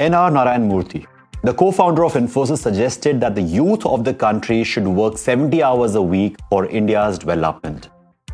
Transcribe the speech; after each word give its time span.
N.R. 0.00 0.30
Narayan 0.30 0.70
Murthy, 0.70 1.08
the 1.42 1.52
co 1.52 1.72
founder 1.72 2.04
of 2.04 2.12
Infosys, 2.12 2.58
suggested 2.58 3.20
that 3.20 3.34
the 3.34 3.42
youth 3.42 3.84
of 3.84 4.04
the 4.04 4.14
country 4.14 4.62
should 4.62 4.86
work 4.86 5.18
70 5.18 5.60
hours 5.60 5.96
a 5.96 6.02
week 6.02 6.36
for 6.48 6.66
India's 6.66 7.18
development. 7.18 7.88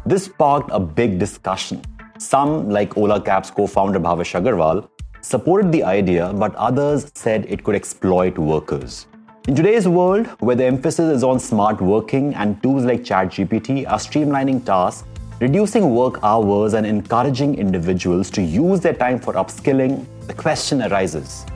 This 0.04 0.26
sparked 0.26 0.68
a 0.74 0.78
big 0.78 1.18
discussion. 1.18 1.80
Some, 2.18 2.68
like 2.68 2.98
Ola 2.98 3.18
Cabs 3.18 3.50
co 3.50 3.66
founder 3.66 3.98
Bhavish 3.98 4.38
Agarwal, 4.38 4.86
supported 5.22 5.72
the 5.72 5.82
idea, 5.82 6.34
but 6.34 6.54
others 6.56 7.10
said 7.14 7.46
it 7.48 7.64
could 7.64 7.76
exploit 7.76 8.36
workers. 8.36 9.06
In 9.48 9.54
today's 9.54 9.88
world, 9.88 10.26
where 10.40 10.56
the 10.56 10.66
emphasis 10.66 11.16
is 11.16 11.24
on 11.24 11.40
smart 11.40 11.80
working 11.80 12.34
and 12.34 12.62
tools 12.62 12.84
like 12.84 13.00
ChatGPT 13.00 13.88
are 13.88 13.98
streamlining 13.98 14.66
tasks, 14.66 15.08
reducing 15.40 15.94
work 15.94 16.22
hours, 16.22 16.74
and 16.74 16.84
encouraging 16.84 17.54
individuals 17.54 18.30
to 18.32 18.42
use 18.42 18.80
their 18.80 18.92
time 18.92 19.18
for 19.18 19.32
upskilling, 19.32 20.04
the 20.26 20.34
question 20.34 20.82
arises 20.82 21.46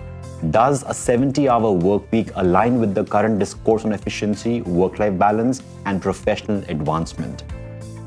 Does 0.50 0.85
a 0.86 0.94
70 0.94 1.49
hour 1.49 1.72
work 1.72 2.12
week 2.12 2.31
align 2.36 2.79
with 2.79 2.94
the 2.94 3.04
current 3.04 3.40
discourse 3.40 3.85
on 3.85 3.93
efficiency, 3.93 4.61
work 4.62 5.00
life 5.00 5.18
balance, 5.18 5.64
and 5.85 6.00
professional 6.00 6.62
advancement? 6.68 7.43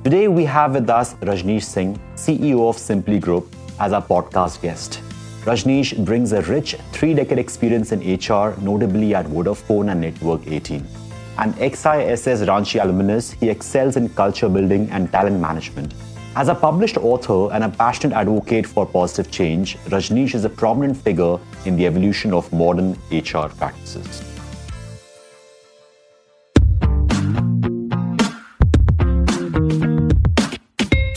Today, 0.05 0.29
we 0.29 0.45
have 0.45 0.73
with 0.73 0.89
us 0.89 1.13
Rajneesh 1.15 1.63
Singh, 1.63 1.99
CEO 2.15 2.69
of 2.69 2.77
Simpli 2.77 3.19
Group, 3.19 3.53
as 3.81 3.91
our 3.91 4.01
podcast 4.01 4.61
guest. 4.61 5.01
Rajneesh 5.43 6.05
brings 6.05 6.31
a 6.31 6.41
rich 6.43 6.77
three 6.93 7.13
decade 7.13 7.37
experience 7.37 7.91
in 7.91 7.99
HR, 7.99 8.55
notably 8.61 9.13
at 9.13 9.25
Vodafone 9.25 9.91
and 9.91 9.99
Network 9.99 10.47
18. 10.47 10.87
An 11.37 11.51
XISS 11.55 12.47
Ranchi 12.47 12.81
alumnus, 12.81 13.31
he 13.31 13.49
excels 13.49 13.97
in 13.97 14.07
culture 14.07 14.47
building 14.47 14.89
and 14.91 15.11
talent 15.11 15.37
management. 15.37 15.93
As 16.33 16.47
a 16.47 16.55
published 16.55 16.95
author 16.95 17.51
and 17.51 17.65
a 17.65 17.69
passionate 17.69 18.15
advocate 18.15 18.65
for 18.65 18.85
positive 18.85 19.29
change, 19.29 19.77
Rajneesh 19.87 20.33
is 20.33 20.45
a 20.45 20.49
prominent 20.49 20.95
figure 20.95 21.37
in 21.65 21.75
the 21.75 21.85
evolution 21.85 22.33
of 22.33 22.51
modern 22.51 22.91
HR 23.11 23.47
practices. 23.47 24.23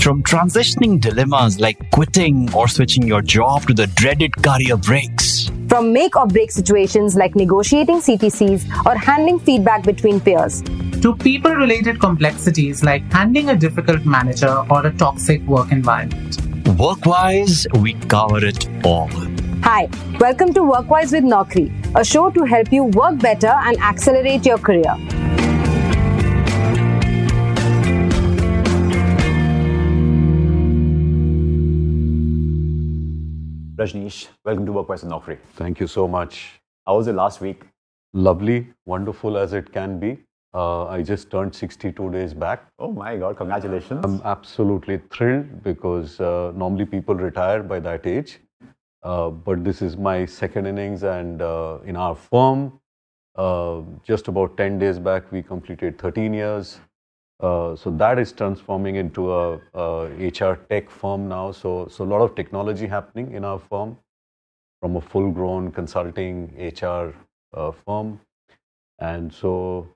From 0.04 0.22
transitioning 0.22 1.00
dilemmas 1.00 1.58
like 1.58 1.90
quitting 1.90 2.52
or 2.52 2.68
switching 2.68 3.06
your 3.06 3.22
job 3.22 3.62
to 3.68 3.72
the 3.72 3.86
dreaded 3.86 4.36
career 4.42 4.76
breaks. 4.76 5.50
From 5.66 5.94
make 5.94 6.14
or 6.14 6.26
break 6.26 6.50
situations 6.50 7.16
like 7.16 7.34
negotiating 7.34 8.00
CTCs 8.00 8.84
or 8.84 8.98
handling 8.98 9.38
feedback 9.38 9.82
between 9.82 10.20
peers. 10.20 10.60
To 11.00 11.16
people 11.16 11.52
related 11.52 12.00
complexities 12.00 12.84
like 12.84 13.02
handling 13.10 13.48
a 13.48 13.56
difficult 13.56 14.04
manager 14.04 14.64
or 14.70 14.86
a 14.86 14.92
toxic 14.92 15.40
work 15.46 15.72
environment. 15.72 16.36
Workwise, 16.76 17.66
we 17.80 17.94
cover 17.94 18.44
it 18.44 18.68
all. 18.84 19.08
Hi, 19.64 19.88
welcome 20.20 20.52
to 20.52 20.60
Workwise 20.60 21.10
with 21.10 21.24
Naukri, 21.24 21.72
a 21.98 22.04
show 22.04 22.28
to 22.28 22.44
help 22.44 22.70
you 22.70 22.84
work 22.84 23.18
better 23.20 23.46
and 23.46 23.78
accelerate 23.78 24.44
your 24.44 24.58
career. 24.58 24.94
Rajneesh, 33.78 34.28
welcome 34.44 34.66
to 34.66 34.72
Workwise 34.72 35.02
with 35.02 35.10
Naukri. 35.12 35.38
Thank 35.54 35.80
you 35.80 35.86
so 35.86 36.06
much. 36.06 36.60
How 36.86 36.98
was 36.98 37.06
your 37.06 37.16
last 37.16 37.40
week? 37.40 37.62
Lovely, 38.12 38.66
wonderful 38.84 39.38
as 39.38 39.54
it 39.54 39.72
can 39.72 39.98
be. 39.98 40.18
Uh, 40.52 40.84
I 40.88 41.00
just 41.00 41.30
turned 41.30 41.54
62 41.54 42.10
days 42.10 42.34
back. 42.34 42.66
Oh 42.78 42.92
my 42.92 43.16
God, 43.16 43.38
congratulations. 43.38 44.04
I'm 44.04 44.20
absolutely 44.26 45.00
thrilled 45.10 45.62
because 45.62 46.20
uh, 46.20 46.52
normally 46.54 46.84
people 46.84 47.14
retire 47.14 47.62
by 47.62 47.80
that 47.80 48.06
age. 48.06 48.40
Uh, 49.04 49.28
but 49.28 49.62
this 49.62 49.82
is 49.82 49.98
my 49.98 50.24
second 50.24 50.66
innings, 50.66 51.02
and 51.02 51.42
uh, 51.42 51.78
in 51.84 51.94
our 51.94 52.14
firm, 52.14 52.80
uh, 53.36 53.82
just 54.02 54.28
about 54.28 54.56
10 54.56 54.78
days 54.78 54.98
back, 54.98 55.30
we 55.30 55.42
completed 55.42 55.98
13 55.98 56.32
years. 56.32 56.80
So 57.40 57.92
that 57.98 58.18
is 58.18 58.32
transforming 58.32 58.96
into 58.96 59.30
a, 59.30 59.60
a 59.74 60.30
HR 60.30 60.56
tech 60.70 60.88
firm 60.88 61.28
now. 61.28 61.52
So, 61.52 61.86
so 61.90 62.02
a 62.02 62.06
lot 62.06 62.22
of 62.22 62.34
technology 62.34 62.86
happening 62.86 63.32
in 63.32 63.44
our 63.44 63.58
firm, 63.58 63.98
from 64.80 64.96
a 64.96 65.00
full-grown 65.00 65.70
consulting 65.72 66.54
HR 66.58 67.14
uh, 67.52 67.72
firm, 67.72 68.18
and 68.98 69.30
so 69.30 69.86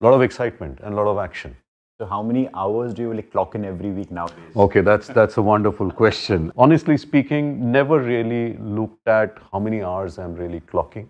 a 0.00 0.04
lot 0.06 0.14
of 0.14 0.22
excitement 0.22 0.80
and 0.82 0.94
a 0.94 0.96
lot 0.96 1.06
of 1.06 1.18
action. 1.18 1.54
So, 2.00 2.06
how 2.06 2.24
many 2.24 2.48
hours 2.54 2.92
do 2.92 3.02
you 3.02 3.14
like 3.14 3.30
clock 3.30 3.54
in 3.54 3.64
every 3.64 3.92
week 3.92 4.10
nowadays? 4.10 4.56
Okay, 4.56 4.80
that's 4.80 5.06
that's 5.06 5.36
a 5.36 5.42
wonderful 5.42 5.92
question. 5.92 6.50
Honestly 6.56 6.96
speaking, 6.96 7.70
never 7.70 8.00
really 8.00 8.56
looked 8.78 9.06
at 9.06 9.38
how 9.52 9.60
many 9.60 9.80
hours 9.80 10.18
I'm 10.18 10.34
really 10.34 10.58
clocking. 10.72 11.06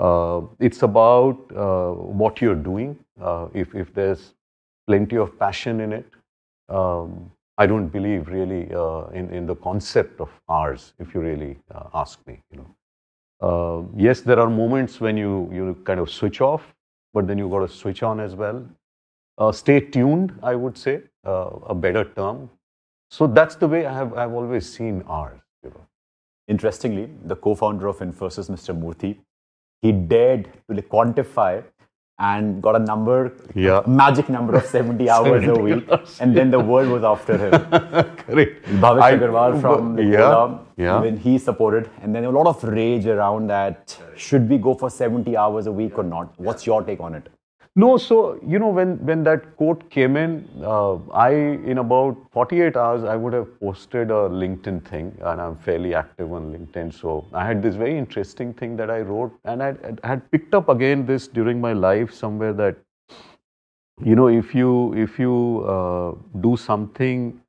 Uh, 0.00 0.40
it's 0.58 0.82
about 0.82 1.38
uh, 1.54 1.92
what 2.22 2.40
you're 2.40 2.62
doing. 2.70 2.98
Uh, 3.22 3.46
if 3.54 3.72
if 3.76 3.94
there's 3.94 4.34
plenty 4.88 5.16
of 5.16 5.38
passion 5.38 5.80
in 5.80 5.92
it, 5.92 6.10
um, 6.68 7.30
I 7.56 7.66
don't 7.66 7.86
believe 7.86 8.26
really 8.26 8.64
uh, 8.74 9.06
in 9.20 9.32
in 9.32 9.46
the 9.46 9.54
concept 9.54 10.20
of 10.20 10.28
hours. 10.48 10.92
If 10.98 11.14
you 11.14 11.20
really 11.20 11.56
uh, 11.72 11.84
ask 11.94 12.26
me, 12.26 12.42
you 12.50 12.58
know. 12.58 12.74
Uh, 13.48 13.86
yes, 13.96 14.22
there 14.22 14.40
are 14.40 14.50
moments 14.50 15.00
when 15.00 15.16
you 15.16 15.48
you 15.52 15.78
kind 15.84 16.00
of 16.00 16.10
switch 16.10 16.40
off, 16.40 16.68
but 17.14 17.28
then 17.28 17.38
you 17.38 17.48
got 17.48 17.66
to 17.68 17.72
switch 17.78 18.02
on 18.02 18.18
as 18.18 18.34
well 18.34 18.60
uh, 19.40 19.50
stay 19.52 19.80
tuned, 19.80 20.32
I 20.42 20.54
would 20.54 20.76
say, 20.78 21.00
uh, 21.26 21.50
a 21.66 21.74
better 21.74 22.04
term. 22.04 22.50
So 23.10 23.26
that's 23.26 23.56
the 23.56 23.66
way 23.66 23.86
I 23.86 23.92
have 23.92 24.14
I've 24.14 24.32
always 24.32 24.72
seen 24.72 25.02
ours. 25.08 25.40
You 25.64 25.70
know. 25.70 25.86
Interestingly, 26.48 27.08
the 27.24 27.36
co-founder 27.36 27.86
of 27.88 27.98
Infosys, 27.98 28.50
Mr. 28.50 28.76
Murthy, 28.84 29.16
he 29.82 29.92
dared 29.92 30.44
to 30.68 30.74
like, 30.76 30.88
quantify 30.88 31.64
and 32.18 32.62
got 32.62 32.76
a 32.76 32.78
number, 32.78 33.32
Yeah. 33.54 33.80
a 33.84 33.88
magic 33.88 34.28
number 34.28 34.54
of 34.54 34.66
70 34.66 35.08
hours 35.14 35.46
a 35.48 35.54
week, 35.54 35.88
hours, 35.90 36.18
and 36.20 36.36
then 36.36 36.50
the 36.50 36.60
world 36.60 36.88
was 36.90 37.02
after 37.02 37.38
him. 37.38 37.52
Correct. 38.24 38.62
Bhavish 38.84 39.02
I- 39.02 39.16
Agarwal 39.16 39.58
from 39.60 39.96
yeah, 39.98 40.04
Nicola, 40.04 40.60
yeah. 40.76 40.98
even 41.00 41.16
he 41.16 41.38
supported, 41.38 41.88
and 42.02 42.14
then 42.14 42.24
a 42.24 42.30
lot 42.30 42.46
of 42.46 42.62
rage 42.62 43.06
around 43.06 43.46
that. 43.46 43.96
Should 44.16 44.50
we 44.50 44.58
go 44.58 44.74
for 44.74 44.90
70 44.90 45.34
hours 45.34 45.66
a 45.66 45.72
week 45.72 45.96
or 45.98 46.04
not? 46.04 46.38
What's 46.38 46.66
your 46.66 46.82
take 46.82 47.00
on 47.00 47.14
it? 47.14 47.30
No, 47.76 47.96
so 47.96 48.38
you 48.44 48.58
know 48.58 48.68
when 48.68 48.96
when 49.06 49.22
that 49.24 49.56
quote 49.56 49.88
came 49.90 50.16
in, 50.16 50.32
uh, 50.60 50.96
I 51.12 51.30
in 51.72 51.78
about 51.78 52.16
48 52.32 52.76
hours 52.76 53.04
I 53.04 53.14
would 53.14 53.32
have 53.32 53.48
posted 53.60 54.10
a 54.10 54.28
LinkedIn 54.28 54.84
thing, 54.88 55.16
and 55.20 55.40
I'm 55.40 55.56
fairly 55.56 55.94
active 55.94 56.32
on 56.32 56.50
LinkedIn. 56.52 56.92
So 56.92 57.24
I 57.32 57.44
had 57.46 57.62
this 57.62 57.76
very 57.76 57.96
interesting 57.96 58.52
thing 58.54 58.76
that 58.76 58.90
I 58.90 59.00
wrote, 59.02 59.38
and 59.44 59.62
I, 59.62 59.74
had 60.02 60.28
picked 60.32 60.52
up 60.52 60.68
again 60.68 61.06
this 61.06 61.28
during 61.28 61.60
my 61.60 61.72
life 61.72 62.12
somewhere 62.12 62.52
that 62.54 62.76
you 64.04 64.16
know 64.16 64.26
if 64.26 64.52
you 64.52 64.72
if 64.94 65.16
you 65.20 65.36
uh, 65.74 66.14
do 66.40 66.56
something 66.56 67.40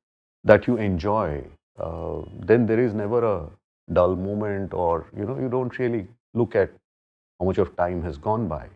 that 0.44 0.68
you 0.68 0.76
enjoy, 0.76 1.42
uh, 1.80 2.22
then 2.52 2.64
there 2.64 2.78
is 2.78 2.94
never 2.94 3.24
a 3.24 3.50
dull 3.92 4.14
moment, 4.14 4.72
or 4.72 5.04
you 5.16 5.24
know 5.24 5.36
you 5.40 5.48
don't 5.48 5.80
really 5.80 6.06
look 6.32 6.54
at 6.54 6.70
how 7.40 7.46
much 7.46 7.58
of 7.58 7.76
time 7.76 8.02
has 8.02 8.18
gone 8.18 8.46
by. 8.46 8.68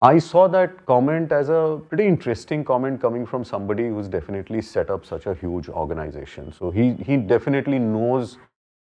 I 0.00 0.18
saw 0.18 0.46
that 0.48 0.86
comment 0.86 1.32
as 1.32 1.48
a 1.48 1.80
pretty 1.88 2.06
interesting 2.06 2.64
comment 2.64 3.00
coming 3.00 3.26
from 3.26 3.44
somebody 3.44 3.88
who's 3.88 4.06
definitely 4.06 4.62
set 4.62 4.90
up 4.90 5.04
such 5.04 5.26
a 5.26 5.34
huge 5.34 5.68
organization. 5.68 6.52
So 6.52 6.70
he, 6.70 6.92
he 6.94 7.16
definitely 7.16 7.80
knows 7.80 8.38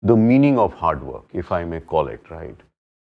the 0.01 0.17
meaning 0.17 0.59
of 0.59 0.73
hard 0.73 1.01
work, 1.01 1.23
if 1.31 1.49
I 1.49 1.63
may 1.63 1.79
call 1.79 2.07
it, 2.07 2.19
right? 2.29 2.57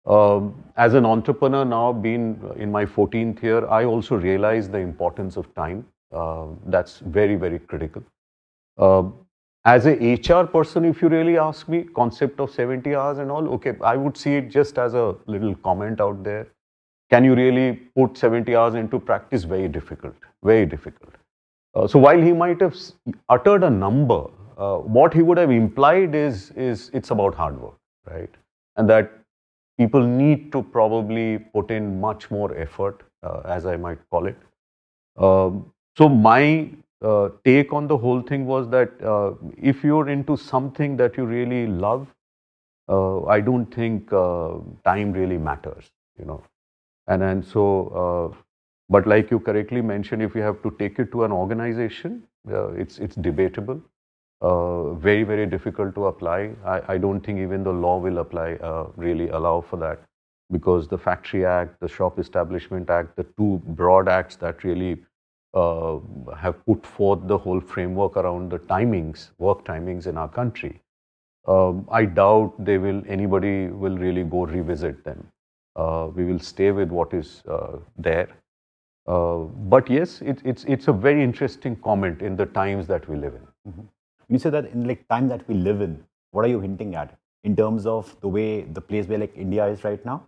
Um, 0.06 0.62
as 0.76 0.94
an 0.94 1.04
entrepreneur 1.04 1.64
now, 1.64 1.92
being 1.92 2.40
in 2.56 2.70
my 2.70 2.86
14th 2.86 3.42
year, 3.42 3.66
I 3.66 3.84
also 3.84 4.14
realize 4.14 4.68
the 4.68 4.78
importance 4.78 5.36
of 5.36 5.52
time. 5.56 5.84
Uh, 6.12 6.46
that's 6.66 7.00
very, 7.00 7.34
very 7.34 7.58
critical. 7.58 8.04
Um, 8.78 9.14
as 9.64 9.86
a 9.86 10.14
HR 10.14 10.46
person, 10.46 10.84
if 10.84 11.02
you 11.02 11.08
really 11.08 11.38
ask 11.38 11.68
me, 11.68 11.82
concept 11.82 12.38
of 12.38 12.52
70 12.52 12.94
hours 12.94 13.18
and 13.18 13.32
all, 13.32 13.48
okay, 13.54 13.74
I 13.82 13.96
would 13.96 14.16
see 14.16 14.36
it 14.36 14.48
just 14.48 14.78
as 14.78 14.94
a 14.94 15.16
little 15.26 15.56
comment 15.56 16.00
out 16.00 16.22
there 16.22 16.46
can 17.10 17.24
you 17.24 17.34
really 17.34 17.72
put 17.96 18.16
70 18.16 18.54
hours 18.54 18.74
into 18.74 18.98
practice? 18.98 19.44
Very 19.44 19.68
difficult, 19.68 20.14
very 20.42 20.66
difficult. 20.66 21.14
Uh, 21.74 21.86
so 21.86 21.98
while 21.98 22.20
he 22.20 22.32
might 22.32 22.60
have 22.60 22.76
uttered 23.28 23.64
a 23.64 23.70
number, 23.70 24.26
uh, 24.58 24.76
what 24.78 25.14
he 25.14 25.22
would 25.22 25.38
have 25.38 25.50
implied 25.50 26.14
is, 26.14 26.50
is 26.52 26.90
it's 26.92 27.10
about 27.10 27.34
hard 27.34 27.60
work, 27.60 27.76
right? 28.06 28.30
And 28.76 28.88
that 28.90 29.10
people 29.78 30.02
need 30.02 30.52
to 30.52 30.62
probably 30.62 31.38
put 31.38 31.70
in 31.70 32.00
much 32.00 32.30
more 32.30 32.56
effort, 32.56 33.02
uh, 33.22 33.40
as 33.44 33.66
I 33.66 33.76
might 33.76 33.98
call 34.10 34.26
it. 34.26 34.36
Um, 35.16 35.72
so 35.96 36.08
my 36.08 36.70
uh, 37.02 37.30
take 37.44 37.72
on 37.72 37.86
the 37.86 37.96
whole 37.96 38.20
thing 38.20 38.46
was 38.46 38.68
that 38.68 38.90
uh, 39.02 39.32
if 39.56 39.82
you're 39.82 40.08
into 40.08 40.36
something 40.36 40.96
that 40.98 41.16
you 41.16 41.24
really 41.24 41.66
love, 41.66 42.06
uh, 42.88 43.24
I 43.24 43.40
don't 43.40 43.72
think 43.74 44.10
time 44.10 45.12
really 45.12 45.38
matters, 45.38 45.90
you 46.18 46.26
know. 46.26 46.42
And 47.10 47.22
and 47.22 47.44
so, 47.44 47.64
uh, 48.02 48.38
but 48.88 49.06
like 49.06 49.30
you 49.30 49.40
correctly 49.40 49.82
mentioned, 49.82 50.22
if 50.22 50.34
you 50.34 50.40
have 50.40 50.62
to 50.62 50.70
take 50.78 50.98
it 50.98 51.12
to 51.12 51.24
an 51.24 51.32
organization, 51.32 52.22
uh, 52.50 52.68
it's 52.84 52.98
it's 52.98 53.16
debatable. 53.16 53.82
uh, 54.40 54.94
very, 54.94 55.22
very 55.22 55.46
difficult 55.46 55.94
to 55.94 56.06
apply. 56.06 56.50
I, 56.64 56.94
I, 56.94 56.98
don't 56.98 57.20
think 57.20 57.38
even 57.38 57.62
the 57.62 57.72
law 57.72 57.98
will 57.98 58.18
apply, 58.18 58.54
uh, 58.54 58.86
really 58.96 59.28
allow 59.28 59.60
for 59.60 59.76
that 59.78 60.00
because 60.50 60.88
the 60.88 60.98
Factory 60.98 61.44
Act, 61.44 61.78
the 61.80 61.88
Shop 61.88 62.18
Establishment 62.18 62.90
Act, 62.90 63.16
the 63.16 63.26
two 63.36 63.60
broad 63.66 64.08
acts 64.08 64.36
that 64.36 64.64
really 64.64 65.02
uh, 65.54 65.98
have 66.36 66.64
put 66.64 66.86
forth 66.86 67.20
the 67.26 67.36
whole 67.36 67.60
framework 67.60 68.16
around 68.16 68.50
the 68.50 68.58
timings, 68.58 69.30
work 69.38 69.64
timings 69.64 70.06
in 70.06 70.16
our 70.16 70.28
country. 70.28 70.80
Um, 71.46 71.86
I 71.90 72.04
doubt 72.04 72.54
they 72.58 72.78
will, 72.78 73.02
anybody 73.06 73.68
will 73.68 73.96
really 73.96 74.24
go 74.24 74.46
revisit 74.46 75.04
them. 75.04 75.26
Uh, 75.80 76.06
we 76.14 76.24
will 76.24 76.42
stay 76.52 76.70
with 76.70 76.90
what 76.98 77.14
is 77.20 77.42
uh, 77.56 77.76
there. 78.08 78.28
Uh, 79.06 79.38
but 79.74 79.88
yes, 79.88 80.20
it, 80.20 80.40
it's, 80.44 80.64
it's 80.64 80.88
a 80.88 80.92
very 80.92 81.22
interesting 81.22 81.76
comment 81.76 82.22
in 82.22 82.36
the 82.36 82.46
times 82.46 82.86
that 82.86 83.08
we 83.08 83.16
live 83.16 83.34
in. 83.34 83.46
Mm-hmm. 83.70 83.86
You 84.28 84.38
say 84.38 84.50
that 84.50 84.66
in 84.72 84.86
like 84.86 85.06
time 85.08 85.28
that 85.28 85.46
we 85.48 85.54
live 85.54 85.80
in, 85.80 86.02
what 86.32 86.44
are 86.44 86.48
you 86.48 86.60
hinting 86.60 86.94
at 86.94 87.16
in 87.44 87.56
terms 87.56 87.86
of 87.86 88.14
the 88.20 88.28
way 88.28 88.62
the 88.62 88.80
place 88.80 89.06
where 89.06 89.18
like 89.18 89.36
India 89.36 89.66
is 89.66 89.84
right 89.84 90.04
now? 90.04 90.22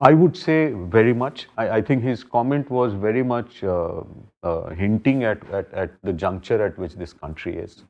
I 0.00 0.14
would 0.14 0.36
say 0.36 0.72
very 0.72 1.12
much. 1.12 1.48
I, 1.58 1.68
I 1.78 1.82
think 1.82 2.02
his 2.02 2.24
comment 2.24 2.70
was 2.70 2.94
very 2.94 3.22
much 3.22 3.62
uh, 3.62 4.02
uh, 4.42 4.70
hinting 4.70 5.24
at, 5.24 5.42
at, 5.50 5.72
at, 5.74 5.90
the 6.02 6.12
juncture 6.12 6.64
at 6.64 6.78
which 6.78 6.94
this 6.94 7.12
country 7.12 7.56
is. 7.56 7.84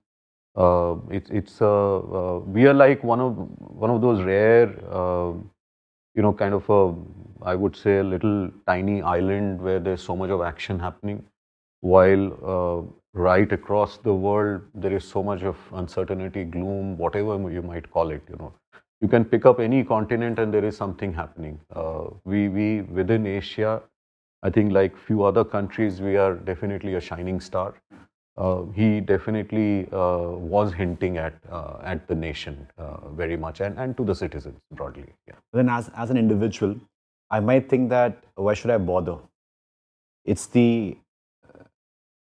Uh, 0.57 0.97
it, 1.11 1.31
it's 1.31 1.61
uh, 1.63 1.99
uh, 1.99 2.39
we 2.41 2.67
are 2.67 2.75
like 2.75 3.05
one 3.05 3.21
of 3.21 3.37
one 3.59 3.91
of 3.91 4.01
those 4.01 4.23
rare, 4.23 4.75
uh, 4.91 5.33
you 6.15 6.23
know, 6.23 6.33
kind 6.33 6.55
of 6.55 6.69
a 6.69 6.95
I 7.43 7.55
would 7.55 7.77
say 7.77 7.99
a 7.99 8.05
little 8.05 8.51
tiny 8.67 9.03
island 9.03 9.61
where 9.63 9.81
there's 9.81 10.03
so 10.03 10.15
much 10.15 10.31
of 10.31 10.43
action 10.43 10.79
happening, 10.79 11.25
while 11.81 12.95
right 13.13 13.53
across 13.53 13.97
the 13.99 14.13
world 14.15 14.63
there 14.75 14.95
is 14.95 15.05
so 15.05 15.23
much 15.23 15.43
of 15.43 15.57
uncertainty, 15.73 16.45
gloom, 16.45 16.97
whatever 16.97 17.51
you 17.51 17.63
might 17.63 17.91
call 17.91 18.11
it. 18.11 18.23
You 18.29 18.37
know, 18.37 18.53
you 19.01 19.09
can 19.09 19.25
pick 19.25 19.47
up 19.47 19.61
any 19.61 19.83
continent 19.83 20.39
and 20.39 20.53
there 20.53 20.65
is 20.65 20.77
something 20.77 21.13
happening. 21.13 21.59
Uh, 21.75 22.05
we, 22.25 22.49
we 22.49 22.83
within 22.83 23.27
Asia, 23.27 23.83
I 24.43 24.51
think 24.51 24.73
like 24.73 24.97
few 24.97 25.25
other 25.25 25.45
countries, 25.45 26.01
we 26.01 26.17
are 26.17 26.35
definitely 26.35 26.95
a 26.95 27.01
shining 27.01 27.41
star. 27.41 27.75
Uh, 28.41 28.65
he 28.75 29.01
definitely 29.01 29.87
uh, 29.93 30.29
was 30.53 30.73
hinting 30.73 31.19
at 31.19 31.35
uh, 31.53 31.79
at 31.83 32.07
the 32.09 32.15
nation 32.15 32.67
very 33.15 33.37
much 33.37 33.61
and, 33.61 33.79
and 33.79 33.97
to 33.99 34.05
the 34.11 34.15
citizens 34.15 34.59
broadly. 34.73 35.09
Yeah. 35.29 35.35
Then, 35.53 35.69
as 35.69 35.91
as 35.95 36.09
an 36.15 36.17
individual, 36.17 36.75
I 37.31 37.41
might 37.41 37.69
think 37.69 37.91
that 37.91 38.25
why 38.37 38.55
should 38.55 38.71
I 38.71 38.79
bother? 38.79 39.17
It's 40.25 40.47
the 40.47 40.97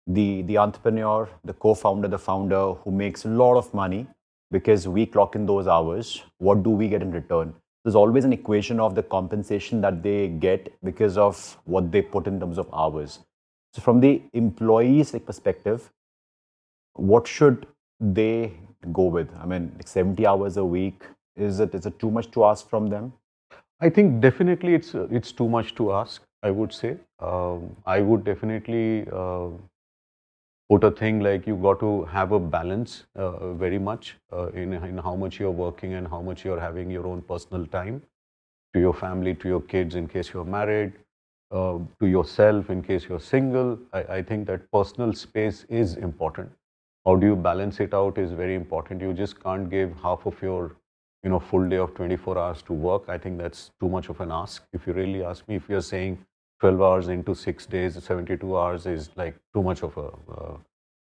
the 0.06 0.42
the 0.42 0.58
entrepreneur, 0.58 1.28
the 1.44 1.54
co-founder, 1.54 2.08
the 2.08 2.18
founder 2.18 2.74
who 2.82 2.90
makes 2.90 3.24
a 3.24 3.28
lot 3.28 3.56
of 3.56 3.72
money 3.72 4.06
because 4.50 4.86
we 4.86 5.06
clock 5.06 5.34
in 5.34 5.46
those 5.46 5.66
hours. 5.66 6.22
What 6.38 6.62
do 6.62 6.76
we 6.82 6.88
get 6.88 7.00
in 7.00 7.10
return? 7.10 7.54
There's 7.84 7.94
always 7.94 8.26
an 8.26 8.34
equation 8.34 8.80
of 8.80 8.94
the 8.94 9.02
compensation 9.02 9.80
that 9.80 10.02
they 10.02 10.28
get 10.28 10.68
because 10.84 11.16
of 11.16 11.42
what 11.64 11.90
they 11.90 12.02
put 12.02 12.26
in 12.26 12.38
terms 12.38 12.58
of 12.58 12.68
hours. 12.84 13.18
So, 13.72 13.80
from 13.80 14.00
the 14.00 14.22
employees' 14.34 15.12
perspective, 15.32 15.90
what 16.94 17.26
should 17.26 17.66
they 18.00 18.52
go 18.92 19.04
with? 19.04 19.28
I 19.40 19.46
mean, 19.46 19.72
like 19.76 19.88
70 19.88 20.26
hours 20.26 20.56
a 20.56 20.64
week. 20.64 21.02
Is 21.36 21.60
it 21.60 21.74
is 21.74 21.86
it 21.86 21.98
too 21.98 22.10
much 22.10 22.30
to 22.32 22.44
ask 22.44 22.68
from 22.68 22.88
them? 22.88 23.12
I 23.80 23.88
think 23.88 24.20
definitely 24.20 24.74
it's 24.74 24.94
it's 24.94 25.32
too 25.32 25.48
much 25.48 25.74
to 25.76 25.92
ask. 25.92 26.22
I 26.42 26.50
would 26.50 26.72
say 26.72 26.96
um, 27.20 27.76
I 27.86 28.00
would 28.00 28.24
definitely 28.24 29.06
uh, 29.12 29.48
put 30.68 30.84
a 30.84 30.90
thing 30.90 31.20
like 31.20 31.46
you 31.46 31.56
got 31.56 31.80
to 31.80 32.04
have 32.04 32.32
a 32.32 32.40
balance 32.40 33.04
uh, 33.16 33.52
very 33.54 33.78
much 33.78 34.16
uh, 34.32 34.48
in, 34.48 34.72
in 34.72 34.98
how 34.98 35.14
much 35.14 35.38
you're 35.38 35.50
working 35.50 35.94
and 35.94 36.08
how 36.08 36.20
much 36.20 36.44
you're 36.44 36.60
having 36.60 36.90
your 36.90 37.06
own 37.06 37.22
personal 37.22 37.66
time 37.66 38.02
to 38.74 38.80
your 38.80 38.94
family, 38.94 39.34
to 39.34 39.48
your 39.48 39.60
kids 39.60 39.94
in 39.94 40.08
case 40.08 40.32
you're 40.32 40.44
married, 40.44 40.92
uh, 41.50 41.78
to 42.00 42.06
yourself 42.06 42.70
in 42.70 42.82
case 42.82 43.06
you're 43.08 43.20
single. 43.20 43.78
I, 43.92 44.02
I, 44.18 44.22
think 44.22 44.46
that 44.46 44.70
personal 44.72 45.12
space 45.12 45.66
is 45.68 45.96
important. 45.96 46.50
How 47.06 47.16
do 47.16 47.26
you 47.26 47.36
balance 47.36 47.80
it 47.80 47.94
out 47.94 48.18
is 48.18 48.32
very 48.32 48.54
important. 48.54 49.00
You 49.00 49.12
just 49.12 49.42
can't 49.42 49.68
give 49.68 49.92
half 50.02 50.24
of 50.26 50.40
your 50.40 50.76
you 51.24 51.30
know 51.30 51.38
full 51.38 51.68
day 51.68 51.76
of 51.76 51.94
24 51.94 52.38
hours 52.38 52.62
to 52.62 52.72
work. 52.72 53.08
I 53.08 53.18
think 53.18 53.38
that's 53.38 53.70
too 53.80 53.88
much 53.88 54.08
of 54.08 54.20
an 54.20 54.30
ask. 54.30 54.62
If 54.72 54.86
you 54.86 54.92
really 54.92 55.24
ask 55.24 55.48
me, 55.48 55.56
if 55.56 55.68
you're 55.68 55.80
saying 55.80 56.18
12 56.60 56.80
hours 56.80 57.08
into 57.08 57.34
six 57.34 57.66
days, 57.66 58.02
72 58.02 58.56
hours 58.56 58.86
is 58.86 59.10
like 59.16 59.36
too 59.54 59.62
much 59.62 59.82
of 59.82 59.96
a, 59.96 60.10
uh, 60.32 60.56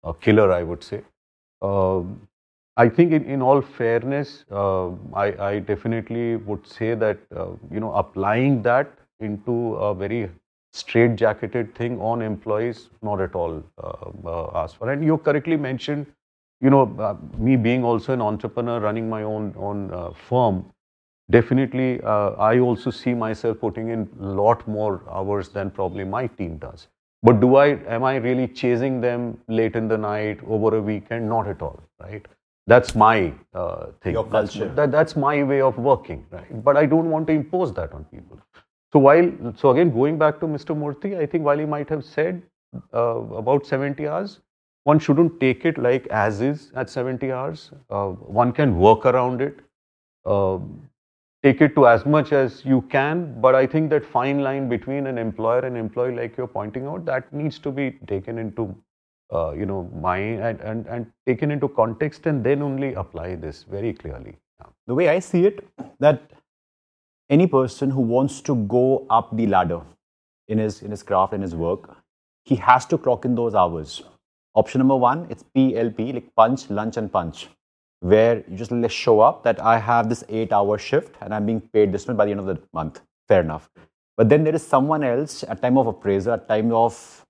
a 0.04 0.14
killer, 0.14 0.52
I 0.52 0.62
would 0.62 0.82
say. 0.84 1.02
Um, 1.62 2.28
I 2.76 2.90
think, 2.90 3.12
in, 3.12 3.24
in 3.24 3.40
all 3.40 3.62
fairness, 3.62 4.44
uh, 4.50 4.88
I, 5.14 5.26
I, 5.50 5.58
definitely 5.60 6.36
would 6.36 6.66
say 6.66 6.94
that 6.94 7.18
uh, 7.34 7.52
you 7.70 7.80
know 7.80 7.92
applying 7.94 8.60
that 8.62 8.92
into 9.20 9.74
a 9.76 9.94
very 9.94 10.30
straight-jacketed 10.76 11.74
thing 11.74 12.00
on 12.00 12.22
employees, 12.22 12.88
not 13.02 13.20
at 13.20 13.34
all 13.34 13.62
uh, 13.82 14.10
uh, 14.24 14.50
asked 14.62 14.76
for. 14.76 14.90
And 14.90 15.04
you 15.04 15.18
correctly 15.18 15.56
mentioned, 15.56 16.06
you 16.60 16.70
know, 16.70 16.82
uh, 16.98 17.16
me 17.38 17.56
being 17.56 17.84
also 17.84 18.12
an 18.12 18.22
entrepreneur, 18.22 18.80
running 18.80 19.08
my 19.08 19.22
own 19.22 19.54
own 19.56 20.14
firm 20.28 20.64
definitely 21.30 22.00
uh, 22.02 22.30
i 22.50 22.58
also 22.58 22.90
see 22.90 23.14
myself 23.14 23.58
putting 23.60 23.88
in 23.88 24.08
a 24.20 24.26
lot 24.40 24.66
more 24.68 25.02
hours 25.10 25.48
than 25.48 25.70
probably 25.70 26.04
my 26.04 26.26
team 26.26 26.56
does. 26.58 26.86
But 27.22 27.40
do 27.40 27.56
i 27.56 27.66
am 27.96 28.04
i 28.04 28.16
really 28.16 28.46
chasing 28.46 29.00
them 29.00 29.38
late 29.48 29.74
in 29.74 29.88
the 29.88 29.98
night 29.98 30.40
over 30.46 30.76
a 30.76 30.82
weekend? 30.82 31.28
Not 31.28 31.48
at 31.48 31.62
all 31.62 31.80
right? 32.00 32.24
That's 32.68 32.94
my 32.94 33.32
uh, 33.54 33.86
thing. 34.02 34.14
Your 34.14 34.24
culture. 34.24 34.64
that's, 34.64 34.76
that, 34.76 34.90
that's 34.92 35.16
my 35.16 35.42
way 35.42 35.60
of 35.60 35.78
working 35.78 36.24
right? 36.30 36.64
But 36.64 36.76
i 36.76 36.86
don't 36.86 37.10
want 37.10 37.26
to 37.28 37.32
impose 37.32 37.74
that 37.74 37.92
on 37.92 38.04
people 38.04 38.40
so 38.92 38.98
while 38.98 39.30
so 39.56 39.70
again 39.70 39.90
going 39.90 40.18
back 40.24 40.40
to 40.40 40.46
mr 40.46 40.76
murthy 40.82 41.16
i 41.18 41.26
think 41.26 41.44
while 41.44 41.58
he 41.58 41.68
might 41.76 41.88
have 41.88 42.04
said 42.04 42.42
uh, 42.94 43.20
about 43.42 43.66
70 43.66 44.08
hours 44.08 44.40
one 44.84 44.98
shouldn't 44.98 45.38
take 45.40 45.64
it 45.64 45.78
like 45.78 46.06
as 46.08 46.40
is 46.40 46.72
at 46.74 46.90
70 46.90 47.32
hours 47.32 47.70
uh, 47.90 48.08
one 48.40 48.52
can 48.52 48.78
work 48.78 49.06
around 49.06 49.40
it 49.40 49.58
um, 50.24 50.88
take 51.46 51.60
it 51.60 51.74
to 51.76 51.86
as 51.86 52.04
much 52.04 52.32
as 52.32 52.64
you 52.64 52.80
can. 52.94 53.40
But 53.40 53.54
I 53.54 53.66
think 53.66 53.90
that 53.90 54.04
fine 54.04 54.40
line 54.40 54.68
between 54.68 55.06
an 55.06 55.18
employer 55.18 55.60
and 55.60 55.76
employee, 55.76 56.14
like 56.14 56.36
you're 56.36 56.46
pointing 56.46 56.86
out, 56.86 57.04
that 57.06 57.32
needs 57.32 57.58
to 57.60 57.70
be 57.70 57.90
taken 58.06 58.38
into 58.38 58.74
uh, 59.32 59.52
you 59.52 59.66
know 59.66 59.90
mind 60.00 60.40
and, 60.40 60.60
and, 60.60 60.86
and 60.86 61.06
taken 61.26 61.50
into 61.50 61.68
context 61.68 62.26
and 62.26 62.44
then 62.44 62.62
only 62.62 62.94
apply 62.94 63.34
this 63.34 63.64
very 63.64 63.92
clearly. 63.92 64.36
The 64.86 64.94
way 64.94 65.08
I 65.08 65.18
see 65.18 65.44
it, 65.46 65.66
that 66.00 66.30
any 67.28 67.46
person 67.46 67.90
who 67.90 68.00
wants 68.00 68.40
to 68.42 68.54
go 68.54 69.06
up 69.10 69.36
the 69.36 69.46
ladder 69.46 69.80
in 70.48 70.58
his 70.58 70.82
in 70.82 70.90
his 70.90 71.02
craft 71.02 71.32
in 71.32 71.42
his 71.42 71.54
work, 71.54 71.96
he 72.44 72.56
has 72.56 72.86
to 72.86 72.98
clock 72.98 73.24
in 73.24 73.34
those 73.34 73.54
hours. 73.54 74.02
Option 74.54 74.78
number 74.78 74.96
one, 74.96 75.26
it's 75.28 75.44
PLP, 75.54 76.14
like 76.14 76.34
punch, 76.34 76.70
lunch, 76.70 76.96
and 76.96 77.12
punch 77.12 77.48
where 78.00 78.44
you 78.48 78.56
just 78.56 78.72
show 78.94 79.20
up 79.20 79.42
that 79.44 79.60
I 79.60 79.78
have 79.78 80.08
this 80.08 80.22
eight 80.28 80.52
hour 80.52 80.78
shift 80.78 81.16
and 81.20 81.34
I'm 81.34 81.46
being 81.46 81.60
paid 81.60 81.92
this 81.92 82.06
much 82.06 82.16
by 82.16 82.26
the 82.26 82.30
end 82.30 82.40
of 82.40 82.46
the 82.46 82.58
month. 82.72 83.00
Fair 83.28 83.40
enough. 83.40 83.70
But 84.16 84.28
then 84.28 84.44
there 84.44 84.54
is 84.54 84.66
someone 84.66 85.02
else 85.02 85.44
at 85.44 85.60
time 85.62 85.76
of 85.78 85.86
appraisal, 85.86 86.34
at 86.34 86.48
time 86.48 86.72
of 86.72 87.24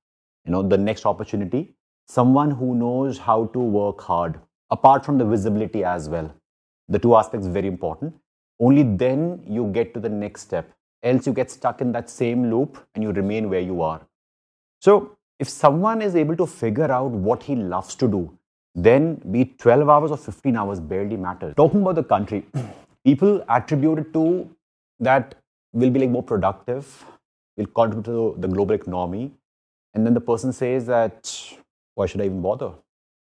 you 0.45 0.53
know 0.53 0.63
the 0.63 0.79
next 0.79 1.07
opportunity, 1.07 1.75
someone 2.07 2.51
who 2.51 2.75
knows 2.75 3.19
how 3.19 3.47
to 3.47 3.59
work 3.59 4.01
hard, 4.01 4.39
apart 4.71 5.05
from 5.05 5.19
the 5.19 5.25
visibility 5.25 5.83
as 5.85 6.09
well. 6.09 6.33
The 6.89 6.99
two 6.99 7.17
aspects 7.17 7.47
very 7.47 7.67
important. 7.67 8.15
Only 8.61 8.83
then 8.83 9.43
you 9.47 9.67
get 9.73 9.93
to 9.95 10.01
the 10.01 10.09
next 10.09 10.43
step. 10.43 10.71
Else 11.03 11.27
you 11.27 11.33
get 11.33 11.51
stuck 11.51 11.81
in 11.81 11.93
that 11.93 12.09
same 12.11 12.51
loop 12.51 12.79
and 12.95 13.05
you 13.05 13.13
remain 13.13 13.51
where 13.51 13.61
you 13.61 13.83
are. 13.83 14.01
So 14.81 15.17
if 15.39 15.49
someone 15.49 16.01
is 16.03 16.17
able 16.17 16.37
to 16.37 16.47
figure 16.47 16.91
out 16.91 17.11
what 17.11 17.43
he 17.43 17.55
loves 17.55 17.95
to 17.97 18.09
do, 18.09 18.37
then 18.75 19.21
be 19.31 19.45
12 19.45 19.89
hours 19.89 20.11
or 20.11 20.17
15 20.17 20.57
hours 20.57 20.81
barely 20.81 21.17
matters. 21.17 21.55
Talking 21.57 21.83
about 21.83 21.95
the 21.97 22.05
country, 22.05 22.47
people 23.05 23.45
attribute 23.49 23.99
it 23.99 24.13
to 24.15 24.49
that 25.01 25.35
will 25.73 25.91
be 25.91 26.01
like 26.01 26.11
more 26.11 26.23
productive, 26.23 27.05
will 27.57 27.67
contribute 27.67 28.05
to 28.05 28.35
the 28.39 28.49
global 28.49 28.75
economy. 28.75 29.33
And 29.95 30.07
then 30.07 30.15
the 30.15 30.21
person 30.21 30.53
says 30.53 30.87
that, 30.87 31.33
why 31.95 32.07
should 32.07 32.21
I 32.21 32.25
even 32.25 32.43
bother? 32.43 32.73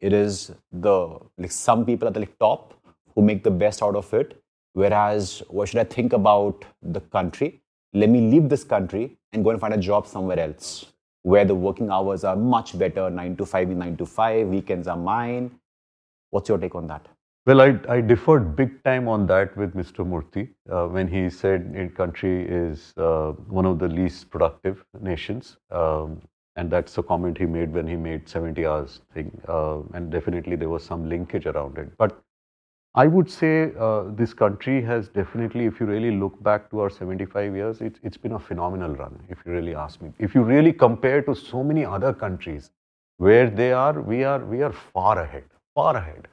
It 0.00 0.12
is 0.12 0.52
the, 0.72 1.18
like 1.38 1.52
some 1.52 1.84
people 1.84 2.08
at 2.08 2.14
the 2.14 2.20
like, 2.20 2.38
top 2.38 2.74
who 3.14 3.22
make 3.22 3.44
the 3.44 3.50
best 3.50 3.82
out 3.82 3.96
of 3.96 4.12
it. 4.14 4.39
Whereas, 4.72 5.42
why 5.48 5.64
should 5.64 5.80
I 5.80 5.84
think 5.84 6.12
about 6.12 6.64
the 6.82 7.00
country? 7.00 7.62
Let 7.92 8.08
me 8.08 8.30
leave 8.30 8.48
this 8.48 8.64
country 8.64 9.16
and 9.32 9.44
go 9.44 9.50
and 9.50 9.60
find 9.60 9.74
a 9.74 9.78
job 9.78 10.06
somewhere 10.06 10.38
else 10.38 10.86
where 11.22 11.44
the 11.44 11.54
working 11.54 11.90
hours 11.90 12.24
are 12.24 12.36
much 12.36 12.78
better 12.78 13.10
9 13.10 13.36
to 13.36 13.46
5 13.46 13.68
9 13.68 13.96
to 13.96 14.06
5 14.06 14.46
weekends 14.46 14.88
are 14.88 14.96
mine 14.96 15.50
what's 16.30 16.48
your 16.48 16.56
take 16.56 16.74
on 16.74 16.86
that 16.86 17.06
well 17.44 17.60
i, 17.60 17.78
I 17.88 18.00
differed 18.00 18.56
big 18.56 18.82
time 18.84 19.06
on 19.06 19.26
that 19.26 19.54
with 19.54 19.74
mr 19.74 20.06
murthy 20.12 20.48
uh, 20.72 20.86
when 20.88 21.08
he 21.08 21.28
said 21.28 21.72
in 21.76 21.90
country 21.90 22.46
is 22.48 22.94
uh, 22.96 23.32
one 23.58 23.66
of 23.66 23.78
the 23.78 23.88
least 23.88 24.30
productive 24.30 24.82
nations 24.98 25.58
um, 25.70 26.22
and 26.56 26.70
that's 26.70 26.98
a 26.98 27.02
comment 27.02 27.38
he 27.38 27.46
made 27.46 27.72
when 27.72 27.86
he 27.86 27.96
made 27.96 28.28
70 28.28 28.66
hours 28.66 29.00
thing. 29.14 29.30
Uh, 29.48 29.80
and 29.94 30.10
definitely 30.10 30.56
there 30.56 30.68
was 30.68 30.84
some 30.84 31.08
linkage 31.08 31.46
around 31.46 31.78
it. 31.78 31.96
But 31.96 32.22
I 32.94 33.06
would 33.06 33.30
say 33.30 33.72
uh, 33.78 34.04
this 34.08 34.34
country 34.34 34.82
has 34.82 35.08
definitely, 35.08 35.66
if 35.66 35.78
you 35.78 35.86
really 35.86 36.10
look 36.10 36.42
back 36.42 36.68
to 36.70 36.80
our 36.80 36.90
75 36.90 37.54
years, 37.54 37.80
it's, 37.80 38.00
it's 38.02 38.16
been 38.16 38.32
a 38.32 38.38
phenomenal 38.38 38.96
run, 38.96 39.22
if 39.28 39.38
you 39.46 39.52
really 39.52 39.76
ask 39.76 40.02
me. 40.02 40.10
If 40.18 40.34
you 40.34 40.42
really 40.42 40.72
compare 40.72 41.22
to 41.22 41.34
so 41.34 41.62
many 41.62 41.84
other 41.84 42.12
countries 42.12 42.72
where 43.18 43.48
they 43.48 43.72
are, 43.72 44.00
we 44.00 44.24
are, 44.24 44.44
we 44.44 44.62
are 44.62 44.72
far 44.72 45.22
ahead, 45.22 45.44
far 45.76 45.96
ahead. 45.96 46.26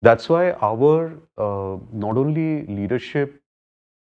That's 0.00 0.30
why 0.30 0.52
our 0.52 1.12
uh, 1.36 1.76
not 1.92 2.16
only 2.16 2.64
leadership 2.66 3.42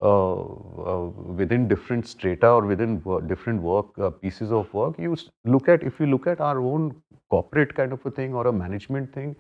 uh, 0.03 0.35
uh, 0.43 1.09
within 1.41 1.69
different 1.69 2.07
strata 2.07 2.49
or 2.51 2.67
within 2.67 3.03
different 3.27 3.63
work 3.63 3.87
uh, 3.99 4.11
pieces 4.11 4.53
of 4.53 4.73
work, 4.75 4.99
you 4.99 5.17
look 5.47 5.71
at 5.71 5.83
if 5.83 5.99
you 5.99 6.07
look 6.07 6.27
at 6.27 6.41
our 6.41 6.61
own 6.61 6.95
corporate 7.31 7.75
kind 7.75 7.93
of 7.95 8.05
a 8.05 8.11
thing 8.11 8.35
or 8.35 8.49
a 8.49 8.53
management 8.53 9.15
thing, 9.15 9.35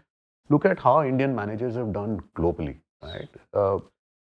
look 0.50 0.64
at 0.64 0.78
how 0.78 1.02
Indian 1.04 1.34
managers 1.34 1.74
have 1.74 1.92
done 1.92 2.20
globally, 2.36 2.76
right? 3.02 3.28
Uh, 3.52 3.78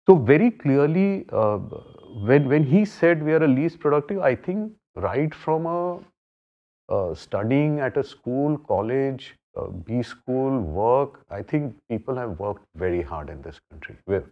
so 0.10 0.16
very 0.16 0.52
clearly, 0.52 1.26
uh, 1.32 1.58
when 2.30 2.48
when 2.48 2.64
he 2.64 2.86
said 2.86 3.24
we 3.24 3.34
are 3.34 3.44
a 3.44 3.48
least 3.48 3.80
productive, 3.80 4.22
I 4.22 4.36
think 4.36 4.72
right 4.96 5.34
from 5.34 5.66
a 5.66 6.00
uh, 6.90 7.14
studying 7.14 7.80
at 7.80 7.98
a 7.98 8.04
school, 8.04 8.58
college, 8.58 9.36
B 9.86 10.04
school, 10.04 10.60
work, 10.60 11.26
I 11.30 11.42
think 11.42 11.76
people 11.90 12.16
have 12.16 12.40
worked 12.40 12.64
very 12.76 13.02
hard 13.02 13.30
in 13.30 13.42
this 13.42 13.60
country. 13.72 13.96
We're, 14.06 14.24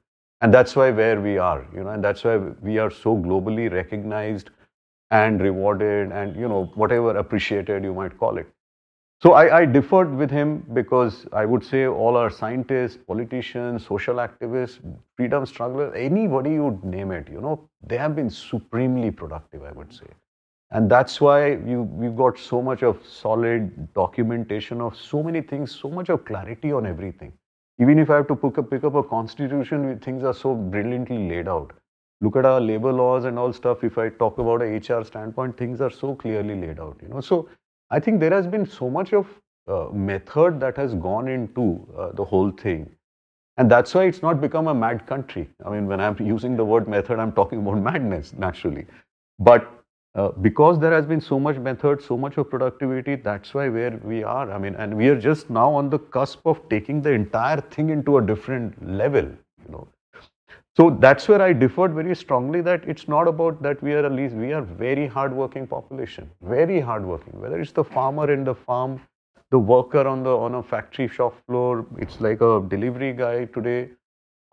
and 0.41 0.53
that's 0.53 0.75
why 0.75 0.91
where 0.91 1.19
we 1.19 1.37
are, 1.37 1.65
you 1.73 1.83
know, 1.83 1.89
and 1.89 2.03
that's 2.03 2.23
why 2.23 2.37
we 2.37 2.77
are 2.77 2.91
so 2.91 3.17
globally 3.17 3.71
recognized 3.71 4.51
and 5.11 5.41
rewarded 5.41 6.11
and, 6.11 6.35
you 6.35 6.47
know, 6.47 6.65
whatever 6.75 7.17
appreciated 7.17 7.83
you 7.83 7.93
might 7.93 8.17
call 8.17 8.37
it. 8.37 8.47
So 9.21 9.31
I, 9.31 9.59
I, 9.59 9.65
differed 9.65 10.13
with 10.13 10.29
him 10.29 10.65
because 10.73 11.25
I 11.31 11.45
would 11.45 11.63
say 11.63 11.87
all 11.87 12.17
our 12.17 12.29
scientists, 12.29 12.97
politicians, 12.97 13.85
social 13.85 14.15
activists, 14.17 14.79
freedom 15.15 15.45
strugglers, 15.45 15.93
anybody 15.95 16.51
you 16.51 16.65
would 16.65 16.83
name 16.83 17.11
it, 17.11 17.29
you 17.29 17.39
know, 17.39 17.67
they 17.87 17.97
have 17.97 18.15
been 18.15 18.29
supremely 18.29 19.11
productive, 19.11 19.63
I 19.63 19.71
would 19.71 19.93
say. 19.93 20.07
And 20.71 20.89
that's 20.91 21.21
why 21.21 21.53
you, 21.53 21.83
we've 21.83 22.15
got 22.15 22.37
so 22.37 22.61
much 22.61 22.83
of 22.83 22.99
solid 23.07 23.93
documentation 23.93 24.81
of 24.81 24.97
so 24.97 25.23
many 25.23 25.41
things, 25.41 25.73
so 25.73 25.89
much 25.89 26.09
of 26.09 26.25
clarity 26.25 26.71
on 26.73 26.85
everything. 26.85 27.31
Even 27.79 27.99
if 27.99 28.09
I 28.09 28.15
have 28.17 28.27
to 28.27 28.35
pick 28.35 28.57
up, 28.57 28.69
pick 28.69 28.83
up 28.83 28.95
a 28.95 29.03
constitution, 29.03 29.99
things 29.99 30.23
are 30.23 30.33
so 30.33 30.55
brilliantly 30.55 31.29
laid 31.29 31.47
out. 31.47 31.71
Look 32.21 32.35
at 32.35 32.45
our 32.45 32.59
labor 32.61 32.91
laws 32.91 33.25
and 33.25 33.37
all 33.37 33.53
stuff. 33.53 33.83
If 33.83 33.97
I 33.97 34.09
talk 34.09 34.37
about 34.37 34.61
a 34.61 34.65
HR 34.65 35.03
standpoint, 35.03 35.57
things 35.57 35.81
are 35.81 35.89
so 35.89 36.15
clearly 36.15 36.55
laid 36.55 36.79
out. 36.79 36.97
You 37.01 37.09
know, 37.09 37.21
so 37.21 37.49
I 37.89 37.99
think 37.99 38.19
there 38.19 38.31
has 38.31 38.47
been 38.47 38.65
so 38.65 38.89
much 38.89 39.13
of 39.13 39.27
uh, 39.67 39.87
method 39.91 40.59
that 40.59 40.77
has 40.77 40.93
gone 40.95 41.27
into 41.27 41.87
uh, 41.97 42.11
the 42.13 42.23
whole 42.23 42.51
thing. 42.51 42.89
And 43.57 43.71
that's 43.71 43.93
why 43.93 44.03
it's 44.05 44.21
not 44.21 44.41
become 44.41 44.67
a 44.67 44.73
mad 44.73 45.07
country. 45.07 45.47
I 45.65 45.69
mean, 45.69 45.87
when 45.87 46.01
I'm 46.01 46.17
using 46.19 46.57
the 46.57 46.65
word 46.65 46.87
method, 46.87 47.19
I'm 47.19 47.31
talking 47.31 47.59
about 47.59 47.77
madness, 47.77 48.33
naturally. 48.37 48.85
But 49.39 49.71
uh, 50.15 50.29
because 50.41 50.79
there 50.79 50.91
has 50.91 51.05
been 51.05 51.21
so 51.21 51.39
much 51.39 51.57
method, 51.57 52.01
so 52.01 52.17
much 52.17 52.37
of 52.37 52.49
productivity, 52.49 53.15
that's 53.15 53.53
why 53.53 53.69
where 53.69 53.99
we 54.03 54.23
are. 54.23 54.51
I 54.51 54.57
mean, 54.57 54.75
and 54.75 54.95
we 54.95 55.07
are 55.09 55.19
just 55.19 55.49
now 55.49 55.73
on 55.73 55.89
the 55.89 55.99
cusp 55.99 56.45
of 56.45 56.67
taking 56.69 57.01
the 57.01 57.11
entire 57.11 57.61
thing 57.61 57.89
into 57.89 58.17
a 58.17 58.21
different 58.21 58.87
level, 58.87 59.23
you 59.23 59.71
know. 59.71 59.87
So 60.77 60.89
that's 60.89 61.29
where 61.29 61.41
I 61.41 61.53
differed 61.53 61.93
very 61.93 62.13
strongly 62.13 62.59
that 62.61 62.83
it's 62.85 63.07
not 63.07 63.29
about 63.29 63.61
that 63.63 63.81
we 63.81 63.93
are 63.93 64.05
at 64.05 64.11
least, 64.11 64.35
we 64.35 64.51
are 64.51 64.61
very 64.61 65.07
hardworking 65.07 65.67
population, 65.67 66.29
very 66.41 66.81
hardworking, 66.81 67.39
whether 67.39 67.61
it's 67.61 67.71
the 67.71 67.83
farmer 67.83 68.29
in 68.29 68.43
the 68.43 68.53
farm, 68.53 68.99
the 69.51 69.59
worker 69.59 70.05
on 70.05 70.23
the 70.23 70.35
on 70.35 70.55
a 70.55 70.63
factory 70.63 71.07
shop 71.07 71.33
floor, 71.45 71.85
it's 71.97 72.19
like 72.19 72.41
a 72.41 72.61
delivery 72.67 73.13
guy 73.13 73.45
today, 73.45 73.89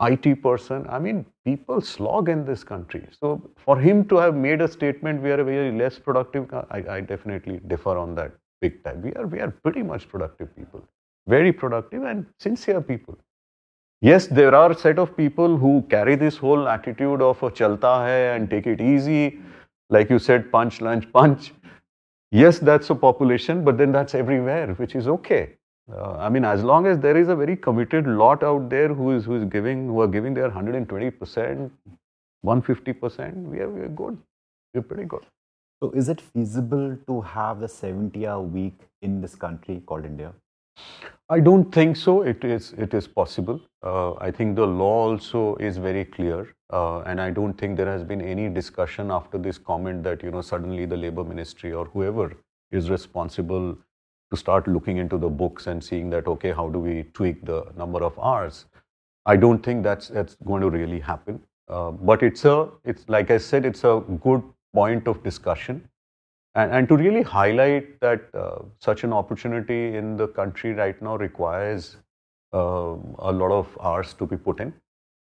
IT 0.01 0.43
person. 0.45 0.87
I 0.89 1.01
mean, 1.01 1.27
people 1.45 1.81
slog 1.81 2.29
in 2.29 2.45
this 2.45 2.63
country. 2.63 3.05
So 3.21 3.51
for 3.57 3.77
him 3.81 4.05
to 4.09 4.17
have 4.19 4.37
made 4.37 4.61
a 4.61 4.69
statement, 4.69 5.23
we 5.23 5.33
are 5.33 5.43
very 5.43 5.73
less 5.73 5.99
productive, 5.99 6.55
I, 6.71 6.85
I 6.89 7.01
definitely 7.01 7.61
differ 7.67 7.99
on 7.99 8.15
that 8.15 8.31
big 8.61 8.85
time. 8.85 9.03
We 9.03 9.13
are, 9.15 9.27
we 9.27 9.41
are 9.41 9.51
pretty 9.51 9.83
much 9.83 10.09
productive 10.09 10.55
people, 10.55 10.87
very 11.27 11.53
productive 11.53 12.05
and 12.05 12.27
sincere 12.39 12.81
people. 12.81 13.19
Yes, 14.05 14.27
there 14.27 14.53
are 14.53 14.73
a 14.73 14.75
set 14.75 14.99
of 14.99 15.17
people 15.17 15.57
who 15.57 15.83
carry 15.89 16.17
this 16.17 16.37
whole 16.37 16.69
attitude 16.69 17.23
of 17.23 17.41
a 17.41 17.51
chalta 17.53 17.91
hai 18.05 18.35
and 18.37 18.51
take 18.51 18.67
it 18.67 18.81
easy. 18.81 19.39
Like 19.91 20.11
you 20.11 20.19
said, 20.19 20.51
punch, 20.51 20.81
lunch, 20.81 21.07
punch. 21.19 21.53
Yes, 22.33 22.59
that's 22.59 22.91
a 22.91 22.97
population, 22.97 23.63
but 23.63 23.79
then 23.79 23.93
that's 23.93 24.17
everywhere, 24.17 24.75
which 24.75 24.97
is 24.97 25.07
okay. 25.07 25.51
Uh, 25.89 26.15
I 26.15 26.29
mean, 26.31 26.45
as 26.45 26.65
long 26.65 26.87
as 26.87 26.99
there 26.99 27.17
is 27.17 27.29
a 27.29 27.37
very 27.37 27.57
committed 27.57 28.09
lot 28.09 28.43
out 28.43 28.69
there 28.71 28.89
who 28.89 29.13
is 29.13 29.25
who 29.25 29.37
is 29.37 29.45
giving, 29.45 29.87
who 29.87 30.01
are 30.01 30.09
giving 30.09 30.35
their 30.35 30.49
120 30.49 31.11
percent, 31.13 31.73
150 32.41 32.93
percent, 32.95 33.37
we 33.37 33.61
are 33.61 33.71
we 33.71 33.83
are 33.83 33.95
good. 34.03 34.19
We're 34.75 34.83
pretty 34.83 35.05
good. 35.05 35.27
So, 35.81 35.93
is 35.93 36.09
it 36.09 36.21
feasible 36.21 36.97
to 37.07 37.21
have 37.21 37.61
the 37.61 37.67
70-hour 37.67 38.43
week 38.43 38.81
in 39.01 39.21
this 39.21 39.37
country 39.37 39.83
called 39.87 40.05
India? 40.05 40.33
I 41.29 41.41
don't 41.41 41.73
think 41.73 41.97
so. 41.97 42.23
It 42.23 42.45
is 42.45 42.73
it 42.77 42.95
is 42.95 43.07
possible. 43.07 43.61
Uh, 43.83 44.13
I 44.15 44.31
think 44.31 44.57
the 44.57 44.67
law 44.67 45.11
also 45.11 45.57
is 45.57 45.79
very 45.79 46.05
clear, 46.05 46.55
uh, 46.71 47.01
and 47.01 47.21
I 47.21 47.31
don't 47.31 47.55
think 47.55 47.77
there 47.77 47.87
has 47.87 48.05
been 48.05 48.21
any 48.21 48.49
discussion 48.49 49.11
after 49.11 49.39
this 49.39 49.57
comment 49.57 50.03
that 50.05 50.23
you 50.23 50.31
know 50.31 50.43
suddenly 50.43 50.85
the 50.85 50.97
labor 50.97 51.25
ministry 51.25 51.73
or 51.73 51.87
whoever 51.87 52.33
is 52.71 52.91
responsible 52.91 53.79
to 54.31 54.37
start 54.37 54.69
looking 54.69 54.99
into 54.99 55.19
the 55.19 55.29
books 55.29 55.67
and 55.69 55.83
seeing 55.83 56.11
that 56.11 56.27
okay, 56.27 56.53
how 56.53 56.69
do 56.69 56.79
we 56.79 57.05
tweak 57.15 57.45
the 57.47 57.65
number 57.77 58.03
of 58.03 58.19
hours? 58.19 58.67
I 59.25 59.37
don't 59.37 59.63
think 59.63 59.83
that's 59.85 60.09
that's 60.09 60.37
going 60.45 60.63
to 60.63 60.71
really 60.71 61.01
happen. 61.01 61.41
Uh, 61.69 61.93
but 61.93 62.23
it's 62.23 62.45
a 62.45 62.69
it's 62.85 63.09
like 63.09 63.31
I 63.31 63.39
said, 63.39 63.65
it's 63.65 63.85
a 63.85 64.03
good 64.29 64.43
point 64.75 65.09
of 65.09 65.23
discussion 65.23 65.89
and, 66.55 66.73
and 66.73 66.89
to 66.89 66.97
really 66.97 67.23
highlight 67.23 68.01
that 68.01 68.23
uh, 68.35 68.59
such 68.79 69.05
an 69.05 69.13
opportunity 69.13 69.97
in 69.97 70.17
the 70.17 70.29
country 70.29 70.73
right 70.73 71.01
now 71.01 71.17
requires 71.17 71.97
uh, 72.53 72.95
a 73.19 73.33
lot 73.33 73.51
of 73.51 73.79
hours 73.81 74.15
to 74.15 74.27
be 74.27 74.37
put 74.37 74.61
in. 74.61 74.73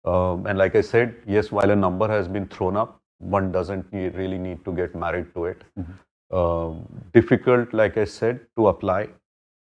Um, 0.05 0.45
and 0.47 0.57
like 0.57 0.75
I 0.75 0.81
said, 0.81 1.15
yes, 1.25 1.51
while 1.51 1.69
a 1.69 1.75
number 1.75 2.07
has 2.07 2.27
been 2.27 2.47
thrown 2.47 2.75
up, 2.75 2.99
one 3.19 3.51
doesn't 3.51 3.91
need, 3.93 4.15
really 4.15 4.37
need 4.37 4.65
to 4.65 4.73
get 4.73 4.95
married 4.95 5.33
to 5.35 5.45
it. 5.45 5.61
Mm-hmm. 5.79 6.35
Um, 6.35 6.87
difficult, 7.13 7.73
like 7.73 7.97
I 7.97 8.05
said, 8.05 8.41
to 8.57 8.67
apply. 8.67 9.09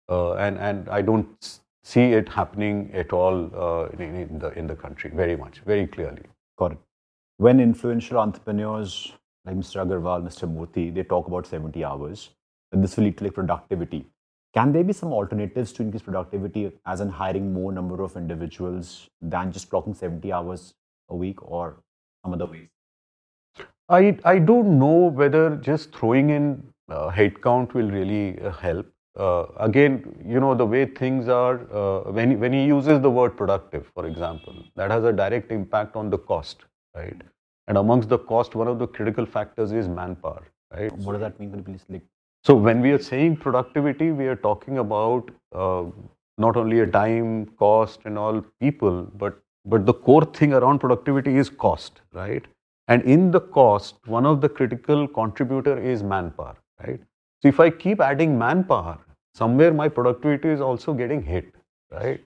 Uh, 0.09 0.35
and, 0.35 0.59
and 0.59 0.89
I 0.89 1.03
don't 1.03 1.61
see 1.85 2.13
it 2.13 2.29
happening 2.29 2.91
at 2.95 3.13
all 3.13 3.51
uh, 3.55 3.89
in, 3.91 4.17
in, 4.17 4.39
the, 4.39 4.51
in 4.59 4.67
the 4.67 4.75
country 4.75 5.11
very 5.15 5.37
much, 5.37 5.61
very 5.67 5.87
clearly. 5.87 6.23
Got 6.59 6.73
it. 6.73 6.79
When 7.37 7.61
influential 7.61 8.19
entrepreneurs 8.19 9.13
like 9.47 9.57
Mr. 9.57 9.87
Agarwal, 9.87 10.23
Mr. 10.23 10.53
Murthy, 10.53 10.93
they 10.93 11.05
talk 11.05 11.29
about 11.29 11.47
70 11.47 11.85
hours. 11.85 12.31
And 12.73 12.83
this 12.83 12.97
will 12.97 13.05
lead 13.05 13.17
to 13.19 13.25
like 13.25 13.35
productivity. 13.35 14.07
Can 14.53 14.73
there 14.73 14.83
be 14.83 14.93
some 14.93 15.13
alternatives 15.13 15.73
to 15.75 15.83
increase 15.83 16.03
productivity, 16.03 16.73
as 16.87 17.01
in 17.01 17.09
hiring 17.09 17.53
more 17.53 17.73
number 17.73 18.03
of 18.03 18.17
individuals 18.17 19.09
than 19.21 19.53
just 19.53 19.71
clocking 19.71 19.95
70 19.95 20.33
hours 20.33 20.75
a 21.11 21.15
week 21.15 21.43
or 21.43 21.77
some 22.25 22.33
other 22.33 22.47
ways? 22.47 22.69
I, 23.89 24.19
I 24.25 24.39
don't 24.39 24.79
know 24.79 25.11
whether 25.21 25.57
just 25.57 25.95
throwing 25.95 26.31
in 26.31 26.73
uh, 26.89 27.11
headcount 27.11 27.75
will 27.75 27.91
really 27.91 28.41
uh, 28.41 28.51
help. 28.51 28.87
Uh, 29.17 29.47
again, 29.59 30.25
you 30.27 30.41
know, 30.41 30.55
the 30.55 30.67
way 30.67 30.87
things 30.87 31.29
are, 31.29 31.61
uh, 31.73 32.11
when, 32.11 32.39
when 32.41 32.53
he 32.53 32.65
uses 32.65 33.01
the 33.01 33.11
word 33.11 33.37
productive, 33.37 33.87
for 33.95 34.07
example, 34.07 34.55
that 34.75 34.91
has 34.91 35.05
a 35.05 35.13
direct 35.13 35.53
impact 35.53 35.97
on 35.97 36.11
the 36.11 36.19
cost, 36.19 36.65
right? 36.95 37.23
And 37.69 37.79
amongst 37.79 38.09
the 38.09 38.19
cost, 38.19 38.55
one 38.55 38.69
of 38.69 38.79
the 38.79 38.87
critical 38.87 39.27
factors 39.27 39.73
is 39.73 39.89
manpower. 39.89 40.43
Right? 40.73 40.93
What 40.99 41.13
does 41.13 41.21
that 41.21 41.39
mean? 41.41 41.55
You 41.55 41.63
please 41.63 41.85
like? 41.89 42.03
So 42.45 42.55
when 42.55 42.81
we 42.81 42.93
are 42.93 42.99
saying 42.99 43.39
productivity, 43.39 44.13
we 44.13 44.27
are 44.27 44.37
talking 44.37 44.79
about 44.79 45.31
uh, 45.53 45.85
not 46.39 46.57
only 46.57 46.81
a 46.81 46.87
time, 46.87 47.47
cost, 47.59 48.01
and 48.05 48.19
all 48.19 48.45
people, 48.61 49.03
but 49.15 49.41
but 49.65 49.85
the 49.85 49.95
core 49.95 50.25
thing 50.25 50.53
around 50.53 50.79
productivity 50.79 51.37
is 51.37 51.51
cost, 51.51 52.03
right? 52.13 52.45
And 52.87 53.03
in 53.03 53.33
the 53.33 53.41
cost, 53.41 53.97
one 54.07 54.25
of 54.25 54.41
the 54.41 54.49
critical 54.49 55.09
contributor 55.09 55.77
is 55.77 56.05
manpower, 56.05 56.57
right? 56.87 57.01
So 57.43 57.49
if 57.49 57.59
I 57.59 57.71
keep 57.71 58.01
adding 58.01 58.39
manpower, 58.39 58.99
somewhere 59.35 59.73
my 59.75 59.89
productivity 59.89 60.51
is 60.51 60.61
also 60.61 60.95
getting 60.95 61.21
hit, 61.21 61.53
right? 61.91 62.21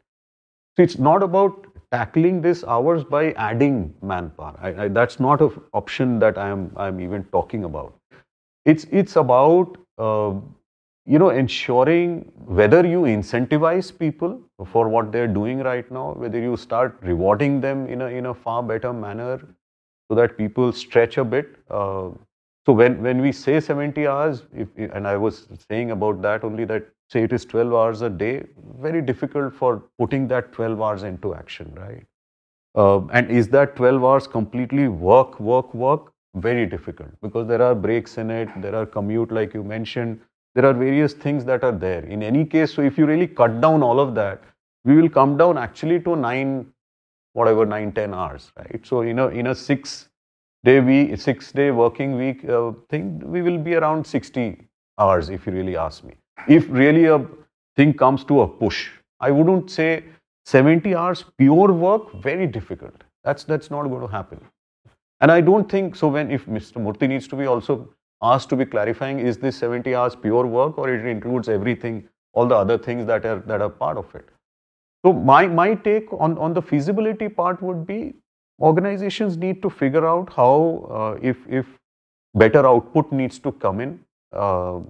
So 0.76 0.82
it's 0.82 0.98
not 0.98 1.22
about 1.22 1.66
tackling 1.92 2.40
this 2.40 2.64
hours 2.64 3.04
by 3.04 3.32
adding 3.32 3.94
manpower. 4.02 4.56
I, 4.60 4.84
I, 4.84 4.88
that's 4.88 5.18
not 5.20 5.40
an 5.40 5.50
option 5.72 6.18
that 6.20 6.38
I'm 6.38 6.72
I'm 6.76 7.00
even 7.00 7.24
talking 7.24 7.64
about. 7.64 7.94
It's 8.64 8.84
it's 8.90 9.16
about 9.16 9.76
uh, 9.98 10.34
you 11.06 11.18
know 11.18 11.30
ensuring 11.30 12.32
whether 12.60 12.86
you 12.86 13.02
incentivize 13.02 13.90
people 13.98 14.40
for 14.72 14.88
what 14.88 15.12
they're 15.12 15.34
doing 15.40 15.60
right 15.60 15.90
now, 15.90 16.12
whether 16.12 16.38
you 16.38 16.56
start 16.56 16.96
rewarding 17.02 17.60
them 17.60 17.86
in 17.86 18.02
a 18.02 18.06
in 18.06 18.26
a 18.26 18.34
far 18.34 18.62
better 18.62 18.92
manner, 18.92 19.40
so 20.08 20.14
that 20.14 20.36
people 20.36 20.72
stretch 20.72 21.18
a 21.18 21.24
bit. 21.24 21.56
Uh, 21.70 22.10
So 22.70 22.74
when, 22.74 23.02
when 23.02 23.20
we 23.20 23.32
say 23.32 23.58
70 23.58 24.06
hours, 24.06 24.44
if, 24.54 24.68
and 24.76 25.04
I 25.04 25.16
was 25.16 25.48
saying 25.68 25.90
about 25.90 26.22
that 26.22 26.44
only 26.44 26.64
that 26.66 26.86
say 27.08 27.24
it 27.24 27.32
is 27.32 27.44
12 27.44 27.74
hours 27.74 28.02
a 28.02 28.08
day, 28.08 28.44
very 28.78 29.02
difficult 29.02 29.52
for 29.56 29.82
putting 29.98 30.28
that 30.28 30.52
12 30.52 30.80
hours 30.80 31.02
into 31.02 31.34
action, 31.34 31.74
right? 31.76 32.06
Uh, 32.76 33.04
and 33.08 33.28
is 33.28 33.48
that 33.48 33.74
12 33.74 34.04
hours 34.04 34.28
completely 34.28 34.86
work, 34.86 35.40
work, 35.40 35.74
work? 35.74 36.12
Very 36.36 36.64
difficult 36.64 37.08
because 37.20 37.48
there 37.48 37.60
are 37.60 37.74
breaks 37.74 38.18
in 38.18 38.30
it, 38.30 38.48
there 38.62 38.76
are 38.76 38.86
commute 38.86 39.32
like 39.32 39.52
you 39.52 39.64
mentioned, 39.64 40.20
there 40.54 40.64
are 40.64 40.72
various 40.72 41.12
things 41.12 41.44
that 41.46 41.64
are 41.64 41.72
there. 41.72 42.04
In 42.04 42.22
any 42.22 42.44
case, 42.44 42.72
so 42.72 42.82
if 42.82 42.96
you 42.96 43.04
really 43.04 43.26
cut 43.26 43.60
down 43.60 43.82
all 43.82 43.98
of 43.98 44.14
that, 44.14 44.44
we 44.84 44.94
will 44.94 45.08
come 45.08 45.36
down 45.36 45.58
actually 45.58 45.98
to 46.02 46.14
nine, 46.14 46.72
whatever, 47.32 47.66
nine, 47.66 47.90
10 47.90 48.14
hours, 48.14 48.52
right? 48.56 48.86
So 48.86 49.00
in 49.00 49.18
a, 49.18 49.26
in 49.26 49.48
a 49.48 49.56
six 49.56 50.09
day 50.64 50.80
week, 50.80 51.18
six 51.18 51.52
day 51.52 51.70
working 51.70 52.16
week 52.16 52.48
uh, 52.48 52.72
thing, 52.88 53.20
we 53.24 53.42
will 53.42 53.58
be 53.58 53.74
around 53.74 54.06
60 54.06 54.68
hours 54.98 55.28
if 55.30 55.46
you 55.46 55.52
really 55.52 55.76
ask 55.76 56.04
me. 56.04 56.14
If 56.48 56.66
really 56.68 57.06
a 57.06 57.26
thing 57.76 57.94
comes 57.94 58.24
to 58.24 58.42
a 58.42 58.48
push, 58.48 58.90
I 59.20 59.30
wouldn't 59.30 59.70
say 59.70 60.04
70 60.44 60.94
hours 60.94 61.24
pure 61.38 61.72
work, 61.72 62.12
very 62.22 62.46
difficult. 62.46 63.04
That's, 63.24 63.44
that's 63.44 63.70
not 63.70 63.84
going 63.84 64.00
to 64.00 64.06
happen. 64.08 64.40
And 65.20 65.30
I 65.30 65.40
don't 65.40 65.70
think 65.70 65.96
so. 65.96 66.08
When 66.08 66.30
if 66.30 66.46
Mr. 66.46 66.78
Murthy 66.78 67.08
needs 67.08 67.28
to 67.28 67.36
be 67.36 67.46
also 67.46 67.88
asked 68.22 68.48
to 68.50 68.56
be 68.56 68.64
clarifying, 68.64 69.18
is 69.18 69.36
this 69.36 69.56
70 69.56 69.94
hours 69.94 70.16
pure 70.16 70.46
work 70.46 70.78
or 70.78 70.92
it 70.92 71.06
includes 71.06 71.48
everything, 71.48 72.08
all 72.32 72.46
the 72.46 72.54
other 72.54 72.78
things 72.78 73.06
that 73.06 73.26
are 73.26 73.40
that 73.40 73.60
are 73.60 73.68
part 73.68 73.98
of 73.98 74.14
it? 74.14 74.26
So 75.04 75.12
my 75.12 75.46
my 75.46 75.74
take 75.74 76.10
on 76.12 76.38
on 76.38 76.54
the 76.54 76.62
feasibility 76.62 77.28
part 77.28 77.62
would 77.62 77.86
be 77.86 78.14
organizations 78.60 79.36
need 79.36 79.62
to 79.62 79.70
figure 79.70 80.06
out 80.06 80.32
how 80.32 80.86
uh, 80.90 81.18
if 81.22 81.38
if 81.48 81.66
better 82.34 82.66
output 82.66 83.12
needs 83.12 83.38
to 83.38 83.52
come 83.52 83.80
in. 83.80 84.00
Uh, 84.32 84.80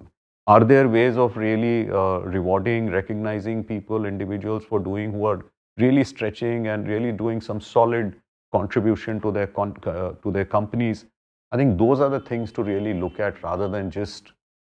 are 0.46 0.64
there 0.64 0.88
ways 0.88 1.16
of 1.16 1.36
really 1.36 1.88
uh, 1.90 2.18
rewarding, 2.36 2.90
recognizing 2.90 3.62
people, 3.62 4.04
individuals 4.04 4.64
for 4.64 4.80
doing 4.80 5.12
who 5.12 5.24
are 5.24 5.44
really 5.78 6.02
stretching 6.04 6.66
and 6.66 6.88
really 6.88 7.12
doing 7.12 7.40
some 7.40 7.60
solid 7.60 8.16
contribution 8.52 9.20
to 9.20 9.30
their 9.30 9.46
con- 9.46 9.76
uh, 9.84 10.12
to 10.22 10.30
their 10.32 10.44
companies? 10.44 11.06
I 11.52 11.56
think 11.56 11.78
those 11.78 12.00
are 12.00 12.10
the 12.10 12.20
things 12.20 12.52
to 12.52 12.62
really 12.62 12.94
look 12.94 13.20
at 13.20 13.42
rather 13.42 13.68
than 13.68 13.90
just, 13.90 14.32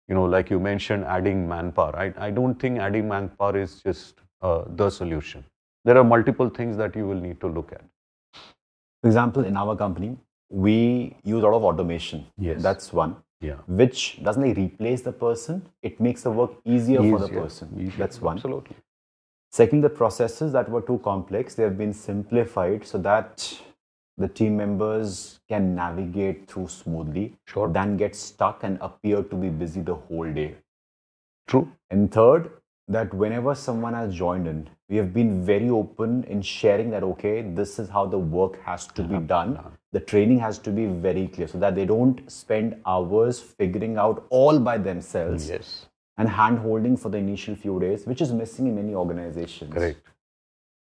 you 0.07 0.15
know, 0.15 0.25
like 0.25 0.49
you 0.49 0.59
mentioned, 0.59 1.05
adding 1.05 1.47
manpower. 1.47 1.95
I, 1.95 2.13
I 2.27 2.31
don't 2.31 2.55
think 2.55 2.79
adding 2.79 3.07
manpower 3.07 3.57
is 3.57 3.81
just 3.81 4.15
uh, 4.41 4.63
the 4.75 4.89
solution. 4.89 5.43
There 5.83 5.97
are 5.97 6.03
multiple 6.03 6.49
things 6.49 6.77
that 6.77 6.95
you 6.95 7.07
will 7.07 7.19
need 7.19 7.39
to 7.41 7.47
look 7.47 7.71
at. 7.71 7.83
For 9.05 9.09
example, 9.09 9.45
in 9.45 9.55
our 9.55 9.75
company, 9.75 10.17
we 10.49 11.15
use 11.23 11.43
a 11.43 11.47
lot 11.47 11.57
of 11.57 11.63
automation. 11.63 12.25
Yes. 12.39 12.63
That's 12.63 12.91
one. 12.91 13.17
Yeah. 13.39 13.57
Which 13.67 14.19
doesn't 14.23 14.41
like 14.41 14.57
replace 14.57 15.03
the 15.03 15.11
person, 15.11 15.61
it 15.83 15.99
makes 15.99 16.23
the 16.23 16.31
work 16.31 16.53
easier, 16.65 17.03
for 17.03 17.19
the 17.19 17.27
person. 17.27 17.69
easier. 17.77 17.93
That's 17.99 18.19
one. 18.19 18.37
Absolutely. 18.37 18.75
Second, 19.51 19.81
the 19.81 19.91
processes 19.91 20.53
that 20.53 20.67
were 20.67 20.81
too 20.81 20.97
complex, 21.03 21.53
they 21.53 21.61
have 21.61 21.77
been 21.77 21.93
simplified 21.93 22.83
so 22.83 22.97
that 22.97 23.61
the 24.17 24.27
team 24.27 24.57
members 24.57 25.39
can 25.47 25.75
navigate 25.75 26.47
through 26.47 26.67
smoothly 26.69 27.37
Sure. 27.45 27.67
than 27.67 27.97
get 27.97 28.15
stuck 28.15 28.63
and 28.63 28.79
appear 28.81 29.21
to 29.21 29.35
be 29.35 29.49
busy 29.49 29.81
the 29.81 29.93
whole 29.93 30.33
day. 30.33 30.55
True. 31.45 31.69
And 31.91 32.11
third, 32.11 32.49
that 32.87 33.13
whenever 33.13 33.55
someone 33.55 33.93
has 33.93 34.13
joined 34.13 34.47
in, 34.47 34.69
we 34.89 34.97
have 34.97 35.13
been 35.13 35.43
very 35.43 35.69
open 35.69 36.23
in 36.25 36.41
sharing 36.41 36.91
that, 36.91 37.03
okay, 37.03 37.41
this 37.41 37.79
is 37.79 37.89
how 37.89 38.05
the 38.05 38.17
work 38.17 38.61
has 38.61 38.85
to 38.87 39.03
be 39.03 39.15
uh-huh. 39.15 39.25
done. 39.25 39.57
Uh-huh. 39.57 39.69
The 39.91 39.99
training 39.99 40.39
has 40.39 40.59
to 40.59 40.71
be 40.71 40.85
very 40.85 41.27
clear 41.27 41.47
so 41.47 41.57
that 41.57 41.73
they 41.73 41.85
don't 41.85 42.29
spend 42.31 42.75
hours 42.85 43.39
figuring 43.39 43.97
out 43.97 44.25
all 44.29 44.59
by 44.59 44.77
themselves 44.77 45.49
Yes. 45.49 45.87
and 46.17 46.29
hand 46.29 46.59
holding 46.59 46.95
for 46.95 47.09
the 47.09 47.17
initial 47.17 47.55
few 47.55 47.79
days, 47.79 48.05
which 48.05 48.21
is 48.21 48.31
missing 48.31 48.67
in 48.67 48.75
many 48.75 48.93
organizations. 48.93 49.73
Correct. 49.73 50.07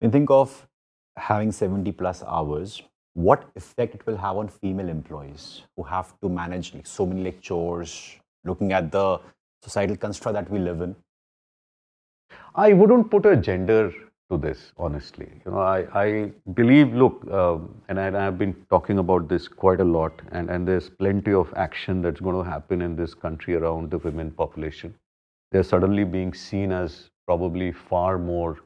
You 0.01 0.11
think 0.11 0.31
of 0.31 0.69
having 1.17 1.51
70 1.51 1.91
plus 1.93 2.23
hours, 2.23 2.83
what 3.15 3.51
effect 3.57 3.97
it 3.97 4.07
will 4.07 4.17
have 4.17 4.37
on 4.37 4.47
female 4.49 4.89
employees 4.89 5.63
who 5.77 5.83
have 5.83 6.19
to 6.21 6.29
manage 6.29 6.73
like 6.73 6.87
so 6.87 7.05
many 7.05 7.25
like 7.25 7.41
chores, 7.41 8.17
looking 8.45 8.73
at 8.73 8.93
the 8.93 9.19
societal 9.63 9.97
construct 9.97 10.35
that 10.35 10.49
we 10.51 10.61
live 10.61 10.81
in? 10.81 10.95
I 12.55 12.73
wouldn't 12.73 13.11
put 13.11 13.27
a 13.27 13.37
gender 13.37 13.93
to 14.31 14.39
this, 14.39 14.73
honestly. 14.77 15.29
You 15.45 15.53
know, 15.53 15.59
I, 15.59 15.87
I 15.95 16.33
believe, 16.55 16.95
look, 16.95 17.29
um, 17.31 17.75
and 17.89 17.99
I, 17.99 18.27
I've 18.27 18.39
been 18.39 18.55
talking 18.71 18.99
about 18.99 19.29
this 19.29 19.49
quite 19.49 19.81
a 19.81 19.85
lot, 19.85 20.23
and, 20.31 20.51
and 20.51 20.67
there's 20.67 20.89
plenty 20.89 21.33
of 21.33 21.53
action 21.57 22.03
that's 22.03 22.21
going 22.21 22.37
to 22.37 22.49
happen 22.49 22.81
in 22.83 22.97
this 22.97 23.15
country 23.15 23.55
around 23.55 23.91
the 23.91 23.99
women 23.99 24.31
population. 24.31 24.95
They're 25.53 25.65
suddenly 25.65 26.05
being 26.05 26.33
seen 26.33 26.71
as 26.71 27.11
probably 27.27 27.73
far 27.73 28.19
more, 28.19 28.59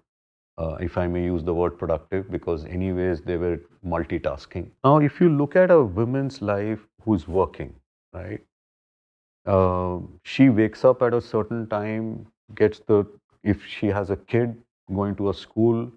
uh, 0.59 0.77
if 0.81 0.99
I 0.99 1.07
may 1.07 1.25
use 1.25 1.43
the 1.43 1.55
word 1.55 1.79
productive, 1.79 2.31
because, 2.31 2.67
anyways, 2.67 3.23
they 3.23 3.39
were 3.39 3.61
multitasking. 3.87 4.71
Now, 4.85 4.99
if 4.99 5.21
you 5.21 5.31
look 5.31 5.57
at 5.57 5.71
a 5.71 5.83
woman's 5.83 6.43
life 6.43 6.81
who's 7.05 7.27
working, 7.27 7.75
right? 8.13 8.41
Uh, 9.47 9.99
she 10.23 10.49
wakes 10.49 10.85
up 10.85 11.03
at 11.03 11.15
a 11.15 11.21
certain 11.21 11.67
time, 11.69 12.27
gets 12.55 12.81
the 12.81 13.07
if 13.45 13.65
she 13.65 13.87
has 13.87 14.11
a 14.11 14.17
kid 14.17 14.57
going 14.95 15.15
to 15.17 15.31
a 15.31 15.35
school, 15.35 15.91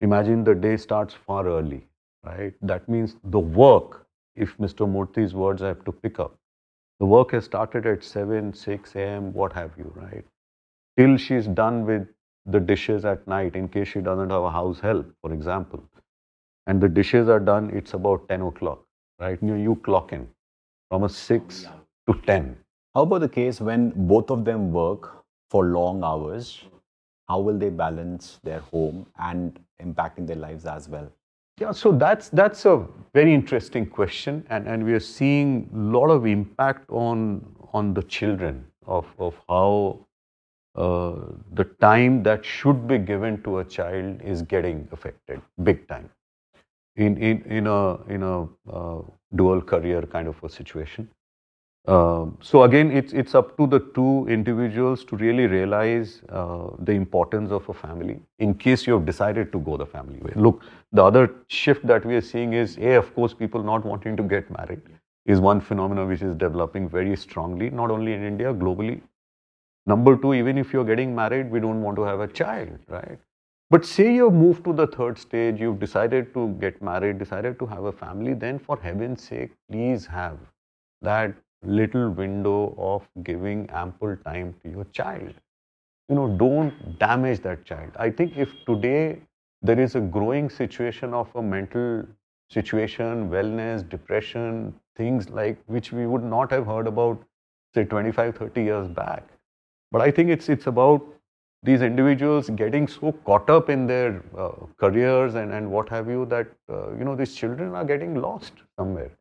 imagine 0.00 0.42
the 0.42 0.54
day 0.54 0.76
starts 0.76 1.14
far 1.14 1.46
early, 1.46 1.86
right? 2.24 2.54
That 2.62 2.88
means 2.88 3.16
the 3.24 3.38
work, 3.38 4.06
if 4.34 4.56
Mr. 4.56 4.88
Murthy's 4.88 5.34
words 5.34 5.62
I 5.62 5.68
have 5.68 5.84
to 5.84 5.92
pick 5.92 6.18
up, 6.18 6.34
the 6.98 7.06
work 7.06 7.32
has 7.32 7.44
started 7.44 7.86
at 7.86 8.02
7, 8.02 8.54
6 8.54 8.96
a.m., 8.96 9.32
what 9.32 9.52
have 9.52 9.72
you, 9.76 9.92
right? 9.94 10.24
Till 10.96 11.16
she's 11.16 11.46
done 11.46 11.84
with 11.84 12.08
the 12.46 12.60
dishes 12.60 13.04
at 13.04 13.26
night, 13.26 13.54
in 13.54 13.68
case 13.68 13.88
she 13.88 14.00
doesn't 14.00 14.30
have 14.30 14.42
a 14.42 14.50
house 14.50 14.80
help, 14.80 15.06
for 15.20 15.32
example. 15.32 15.82
And 16.66 16.80
the 16.80 16.88
dishes 16.88 17.28
are 17.28 17.40
done, 17.40 17.70
it's 17.70 17.94
about 17.94 18.28
10 18.28 18.42
o'clock, 18.42 18.84
right? 19.18 19.38
You, 19.42 19.54
you 19.54 19.76
clock 19.76 20.12
in 20.12 20.28
from 20.90 21.04
a 21.04 21.08
6 21.08 21.66
to 22.08 22.14
10. 22.26 22.56
How 22.94 23.02
about 23.02 23.20
the 23.20 23.28
case 23.28 23.60
when 23.60 23.92
both 24.08 24.30
of 24.30 24.44
them 24.44 24.72
work 24.72 25.21
for 25.52 25.64
long 25.64 26.02
hours? 26.02 26.52
How 27.28 27.40
will 27.40 27.58
they 27.58 27.68
balance 27.68 28.38
their 28.42 28.60
home 28.60 29.06
and 29.30 29.58
impacting 29.82 30.26
their 30.26 30.40
lives 30.44 30.66
as 30.66 30.88
well? 30.88 31.10
Yeah, 31.60 31.72
so 31.72 31.92
that's 31.92 32.30
that's 32.30 32.64
a 32.64 32.76
very 33.14 33.34
interesting 33.34 33.86
question, 33.86 34.44
and, 34.48 34.66
and 34.66 34.84
we 34.84 34.94
are 34.94 35.04
seeing 35.08 35.68
a 35.74 35.78
lot 35.96 36.14
of 36.14 36.26
impact 36.26 36.90
on 36.90 37.20
on 37.72 37.92
the 37.98 38.02
children 38.02 38.64
of 38.86 39.06
of 39.18 39.36
how 39.48 40.06
uh, 40.74 41.16
the 41.60 41.64
time 41.88 42.22
that 42.22 42.44
should 42.44 42.86
be 42.88 42.98
given 43.12 43.42
to 43.42 43.58
a 43.58 43.64
child 43.64 44.22
is 44.22 44.42
getting 44.54 44.88
affected 44.92 45.42
big 45.70 45.86
time 45.88 46.08
in 46.96 47.18
in 47.30 47.42
in 47.58 47.66
a 47.66 47.80
in 48.16 48.22
a 48.22 48.36
uh, 48.80 49.02
dual 49.42 49.60
career 49.60 50.02
kind 50.16 50.28
of 50.28 50.42
a 50.42 50.48
situation. 50.48 51.08
Um, 51.86 52.38
so 52.40 52.62
again, 52.62 52.92
it's 52.92 53.12
it's 53.12 53.34
up 53.34 53.56
to 53.56 53.66
the 53.66 53.80
two 53.94 54.26
individuals 54.28 55.04
to 55.06 55.16
really 55.16 55.46
realize 55.48 56.22
uh, 56.28 56.68
the 56.78 56.92
importance 56.92 57.50
of 57.50 57.68
a 57.68 57.74
family. 57.74 58.20
In 58.38 58.54
case 58.54 58.86
you 58.86 58.92
have 58.92 59.04
decided 59.04 59.50
to 59.52 59.58
go 59.58 59.76
the 59.76 59.86
family 59.86 60.20
way, 60.20 60.32
look, 60.36 60.62
the 60.92 61.02
other 61.02 61.34
shift 61.48 61.84
that 61.88 62.04
we 62.06 62.14
are 62.14 62.20
seeing 62.20 62.52
is, 62.52 62.78
a 62.78 62.94
of 62.94 63.12
course, 63.16 63.34
people 63.34 63.64
not 63.64 63.84
wanting 63.84 64.16
to 64.16 64.22
get 64.22 64.48
married 64.58 64.80
is 65.26 65.40
one 65.40 65.60
phenomenon 65.60 66.08
which 66.08 66.22
is 66.22 66.34
developing 66.36 66.88
very 66.88 67.16
strongly, 67.16 67.70
not 67.70 67.90
only 67.90 68.12
in 68.12 68.24
India, 68.24 68.54
globally. 68.54 69.00
Number 69.86 70.16
two, 70.16 70.34
even 70.34 70.58
if 70.58 70.72
you're 70.72 70.84
getting 70.84 71.14
married, 71.14 71.50
we 71.50 71.58
don't 71.58 71.82
want 71.82 71.96
to 71.96 72.02
have 72.02 72.20
a 72.20 72.28
child, 72.28 72.78
right? 72.88 73.18
But 73.70 73.84
say 73.84 74.14
you've 74.14 74.34
moved 74.34 74.64
to 74.64 74.72
the 74.72 74.86
third 74.86 75.18
stage, 75.18 75.58
you've 75.60 75.80
decided 75.80 76.32
to 76.34 76.48
get 76.60 76.80
married, 76.80 77.18
decided 77.18 77.58
to 77.58 77.66
have 77.66 77.84
a 77.84 77.92
family, 77.92 78.34
then 78.34 78.60
for 78.60 78.78
heaven's 78.80 79.22
sake, 79.22 79.50
please 79.68 80.06
have 80.06 80.38
that 81.00 81.34
little 81.64 82.10
window 82.10 82.74
of 82.78 83.06
giving 83.24 83.68
ample 83.70 84.16
time 84.24 84.54
to 84.62 84.70
your 84.70 84.84
child. 84.92 85.34
You 86.08 86.16
know, 86.16 86.28
don't 86.36 86.98
damage 86.98 87.40
that 87.42 87.64
child. 87.64 87.92
I 87.96 88.10
think 88.10 88.36
if 88.36 88.52
today 88.66 89.20
there 89.62 89.78
is 89.80 89.94
a 89.94 90.00
growing 90.00 90.50
situation 90.50 91.14
of 91.14 91.34
a 91.36 91.42
mental 91.42 92.04
situation, 92.50 93.30
wellness, 93.30 93.88
depression, 93.88 94.74
things 94.96 95.30
like 95.30 95.58
which 95.66 95.92
we 95.92 96.06
would 96.06 96.22
not 96.24 96.50
have 96.50 96.66
heard 96.66 96.86
about, 96.86 97.22
say, 97.74 97.84
25, 97.84 98.36
30 98.36 98.62
years 98.62 98.88
back. 98.88 99.28
But 99.90 100.02
I 100.02 100.10
think 100.10 100.30
it's, 100.30 100.48
it's 100.48 100.66
about 100.66 101.06
these 101.62 101.80
individuals 101.82 102.50
getting 102.50 102.88
so 102.88 103.12
caught 103.24 103.48
up 103.48 103.70
in 103.70 103.86
their 103.86 104.22
uh, 104.36 104.50
careers 104.78 105.36
and, 105.36 105.52
and 105.52 105.70
what 105.70 105.88
have 105.88 106.08
you 106.08 106.26
that, 106.26 106.48
uh, 106.68 106.92
you 106.96 107.04
know, 107.04 107.14
these 107.14 107.34
children 107.34 107.74
are 107.74 107.84
getting 107.84 108.20
lost 108.20 108.52
somewhere 108.76 109.12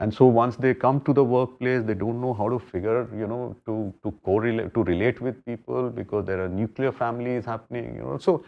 And 0.00 0.14
so 0.14 0.24
once 0.24 0.56
they 0.56 0.72
come 0.72 1.02
to 1.02 1.12
the 1.12 1.22
workplace, 1.22 1.82
they 1.84 1.92
don't 1.92 2.22
know 2.22 2.32
how 2.32 2.48
to 2.48 2.58
figure, 2.58 3.06
you 3.14 3.26
know, 3.26 3.54
to, 3.66 3.92
to 4.02 4.10
correlate, 4.24 4.72
to 4.72 4.82
relate 4.82 5.20
with 5.20 5.44
people 5.44 5.90
because 5.90 6.24
there 6.24 6.42
are 6.42 6.48
nuclear 6.48 6.90
families 6.90 7.44
happening, 7.44 7.96
you 7.96 8.02
know. 8.02 8.16
So 8.16 8.42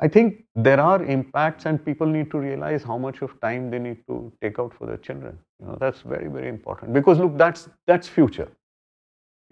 I 0.00 0.08
think 0.08 0.44
there 0.56 0.80
are 0.80 1.04
impacts 1.04 1.66
and 1.66 1.84
people 1.84 2.08
need 2.08 2.32
to 2.32 2.38
realize 2.40 2.82
how 2.82 2.98
much 2.98 3.22
of 3.22 3.40
time 3.40 3.70
they 3.70 3.78
need 3.78 3.98
to 4.08 4.32
take 4.42 4.58
out 4.58 4.74
for 4.74 4.88
their 4.88 4.96
children. 4.96 5.38
You 5.60 5.66
know, 5.66 5.78
that's 5.80 6.00
very, 6.00 6.26
very 6.26 6.48
important 6.48 6.92
because 6.92 7.20
look, 7.20 7.38
that's, 7.38 7.68
that's 7.86 8.08
future. 8.08 8.48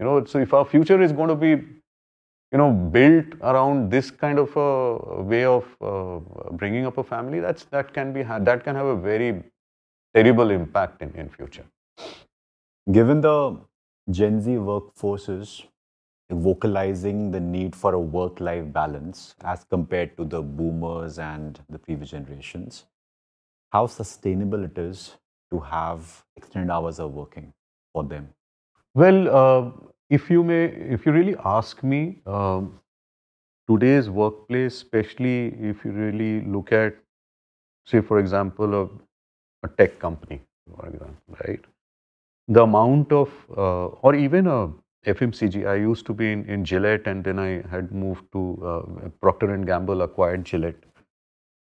You 0.00 0.04
know, 0.04 0.24
so 0.24 0.40
if 0.40 0.52
our 0.52 0.64
future 0.64 1.00
is 1.00 1.12
going 1.12 1.28
to 1.28 1.36
be, 1.36 1.50
you 1.50 2.58
know, 2.58 2.72
built 2.72 3.26
around 3.42 3.90
this 3.90 4.10
kind 4.10 4.40
of 4.40 4.56
a 4.56 5.22
way 5.22 5.44
of 5.44 5.64
uh, 5.80 6.18
bringing 6.54 6.86
up 6.86 6.98
a 6.98 7.04
family, 7.04 7.38
that's, 7.38 7.66
that 7.66 7.94
can 7.94 8.12
be, 8.12 8.24
that 8.24 8.64
can 8.64 8.74
have 8.74 8.86
a 8.86 8.96
very 8.96 9.44
terrible 10.16 10.50
impact 10.50 11.02
in, 11.02 11.14
in 11.14 11.28
future. 11.28 11.64
Given 12.90 13.20
the 13.20 13.58
Gen 14.10 14.40
Z 14.40 14.50
workforces 14.52 15.64
vocalizing 16.30 17.30
the 17.30 17.40
need 17.40 17.76
for 17.76 17.94
a 17.94 18.00
work 18.00 18.40
life 18.40 18.72
balance 18.72 19.34
as 19.44 19.64
compared 19.64 20.16
to 20.16 20.24
the 20.24 20.42
boomers 20.42 21.18
and 21.18 21.60
the 21.68 21.78
previous 21.78 22.10
generations, 22.10 22.86
how 23.72 23.86
sustainable 23.86 24.64
it 24.64 24.78
is 24.78 25.16
to 25.50 25.60
have 25.60 26.24
extended 26.36 26.72
hours 26.72 26.98
of 26.98 27.12
working 27.12 27.52
for 27.92 28.04
them? 28.04 28.28
Well, 28.94 29.28
uh, 29.28 29.70
if 30.08 30.30
you 30.30 30.42
may, 30.42 30.64
if 30.64 31.04
you 31.04 31.12
really 31.12 31.36
ask 31.44 31.82
me, 31.82 32.22
um, 32.26 32.80
today's 33.68 34.08
workplace, 34.08 34.74
especially 34.76 35.48
if 35.60 35.84
you 35.84 35.92
really 35.92 36.44
look 36.46 36.72
at, 36.72 36.96
say, 37.84 38.00
for 38.00 38.18
example, 38.18 38.74
a, 38.82 38.88
a 39.66 39.68
tech 39.78 39.98
company, 39.98 40.40
for 40.74 40.86
example, 40.86 41.36
right? 41.44 41.60
The 42.48 42.62
amount 42.62 43.12
of, 43.12 43.30
uh, 43.56 43.86
or 44.06 44.14
even 44.14 44.46
a 44.46 44.70
FMCG. 45.06 45.66
I 45.66 45.76
used 45.76 46.04
to 46.06 46.12
be 46.12 46.32
in, 46.32 46.44
in 46.46 46.64
Gillette, 46.64 47.06
and 47.06 47.22
then 47.22 47.38
I 47.38 47.62
had 47.70 47.92
moved 47.92 48.24
to 48.32 48.42
uh, 48.64 49.08
Procter 49.20 49.54
and 49.54 49.66
Gamble 49.66 50.02
acquired 50.02 50.44
Gillette, 50.44 50.82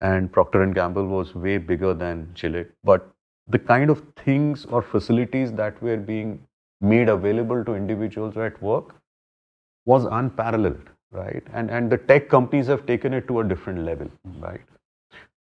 and 0.01 0.31
Procter 0.31 0.63
and 0.63 0.73
Gamble 0.73 1.05
was 1.05 1.35
way 1.35 1.57
bigger 1.57 1.93
than 1.93 2.29
Gillette. 2.33 2.71
But 2.83 3.09
the 3.47 3.59
kind 3.59 3.89
of 3.89 4.03
things 4.23 4.65
or 4.65 4.81
facilities 4.81 5.51
that 5.53 5.81
were 5.81 5.97
being 5.97 6.39
made 6.81 7.09
available 7.09 7.63
to 7.65 7.75
individuals 7.75 8.37
at 8.37 8.61
work 8.61 8.95
was 9.85 10.05
unparalleled, 10.05 10.89
right? 11.11 11.43
And 11.53 11.69
and 11.69 11.91
the 11.91 11.97
tech 11.97 12.29
companies 12.29 12.67
have 12.67 12.85
taken 12.85 13.13
it 13.13 13.27
to 13.27 13.39
a 13.41 13.43
different 13.43 13.79
level, 13.91 14.09
right? 14.39 14.61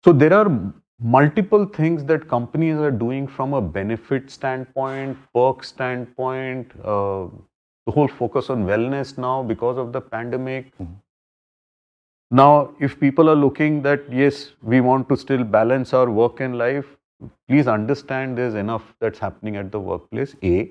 So 0.05 0.13
there 0.13 0.33
are 0.33 0.51
multiple 0.99 1.67
things 1.67 2.05
that 2.05 2.29
companies 2.29 2.77
are 2.77 2.91
doing 2.91 3.27
from 3.27 3.53
a 3.55 3.61
benefit 3.61 4.31
standpoint, 4.31 5.17
perk 5.35 5.63
standpoint, 5.63 6.73
uh, 6.85 7.27
the 7.87 7.93
whole 7.93 8.09
focus 8.09 8.51
on 8.51 8.65
wellness 8.65 9.17
now 9.19 9.43
because 9.43 9.77
of 9.79 9.93
the 9.93 10.01
pandemic. 10.01 10.77
Mm-hmm. 10.79 10.95
Now, 12.31 12.75
if 12.81 12.99
people 12.99 13.31
are 13.31 13.37
looking 13.37 13.83
that 13.83 14.13
yes, 14.13 14.53
we 14.63 14.81
want 14.81 15.09
to 15.11 15.17
still 15.17 15.45
balance 15.45 15.93
our 15.93 16.11
work 16.11 16.41
and 16.41 16.59
life, 16.59 16.87
please 17.49 17.69
understand 17.69 18.37
there's 18.37 18.55
enough 18.55 18.83
that's 19.01 19.21
happening 19.21 19.57
at 19.57 19.71
the 19.71 19.79
workplace. 19.79 20.35
A. 20.43 20.71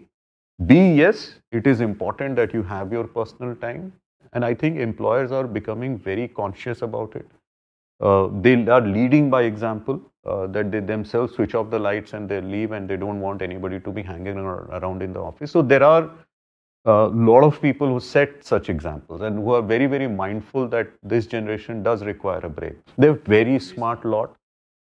B, 0.66 0.94
yes, 0.94 1.36
it 1.52 1.66
is 1.66 1.80
important 1.80 2.36
that 2.36 2.54
you 2.54 2.64
have 2.64 2.92
your 2.92 3.06
personal 3.06 3.56
time. 3.56 3.94
And 4.34 4.44
I 4.44 4.54
think 4.54 4.78
employers 4.80 5.32
are 5.32 5.48
becoming 5.48 5.98
very 5.98 6.28
conscious 6.28 6.82
about 6.82 7.16
it. 7.16 7.28
Uh, 8.02 8.28
they 8.42 8.68
are 8.68 8.82
leading 8.82 9.30
by 9.30 9.44
example 9.44 10.02
uh, 10.26 10.48
that 10.48 10.72
they 10.72 10.80
themselves 10.80 11.36
switch 11.36 11.56
off 11.56 11.70
the 11.70 11.80
lights 11.80 12.14
and 12.14 12.28
they 12.28 12.42
leave 12.42 12.72
and 12.72 12.90
they 12.90 12.98
don't 12.98 13.20
want 13.20 13.42
anybody 13.42 13.80
to 13.80 13.92
be 13.92 14.02
hanging 14.02 14.38
around 14.38 15.02
in 15.02 15.14
the 15.14 15.20
office. 15.20 15.52
So 15.52 15.62
there 15.62 15.84
are 15.84 16.10
a 16.86 17.08
lot 17.08 17.44
of 17.44 17.62
people 17.62 17.88
who 17.88 18.00
set 18.00 18.44
such 18.44 18.70
examples 18.70 19.22
and 19.22 19.40
who 19.40 19.54
are 19.54 19.62
very, 19.62 19.88
very 19.88 20.08
mindful 20.08 20.68
that 20.68 20.88
this 21.04 21.26
generation 21.26 21.82
does 21.84 22.04
require 22.04 22.40
a 22.44 22.50
break. 22.50 22.74
They're 22.98 23.14
very 23.14 23.60
smart 23.60 24.06
lot. 24.06 24.36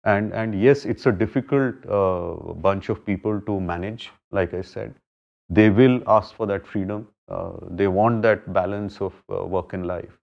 And, 0.04 0.32
and 0.32 0.60
yes, 0.60 0.84
it's 0.84 1.06
a 1.06 1.12
difficult 1.12 1.74
uh, 1.88 2.52
bunch 2.54 2.88
of 2.88 3.04
people 3.04 3.40
to 3.42 3.60
manage, 3.60 4.10
like 4.30 4.54
I 4.54 4.62
said. 4.62 4.94
They 5.50 5.70
will 5.70 6.00
ask 6.06 6.34
for 6.34 6.46
that 6.46 6.66
freedom. 6.66 7.08
Uh, 7.28 7.52
they 7.70 7.88
want 7.88 8.22
that 8.22 8.52
balance 8.52 9.00
of 9.00 9.12
uh, 9.30 9.44
work 9.44 9.72
and 9.72 9.86
life. 9.86 10.16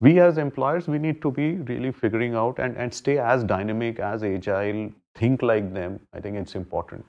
We 0.00 0.20
as 0.20 0.38
employers, 0.38 0.88
we 0.88 0.98
need 0.98 1.22
to 1.22 1.30
be 1.30 1.54
really 1.56 1.92
figuring 1.92 2.34
out 2.34 2.58
and, 2.58 2.76
and 2.76 2.92
stay 2.92 3.18
as 3.18 3.44
dynamic, 3.44 3.98
as 3.98 4.22
agile, 4.22 4.92
think 5.14 5.42
like 5.42 5.72
them. 5.72 6.00
I 6.12 6.20
think 6.20 6.36
it's 6.36 6.54
important 6.54 7.04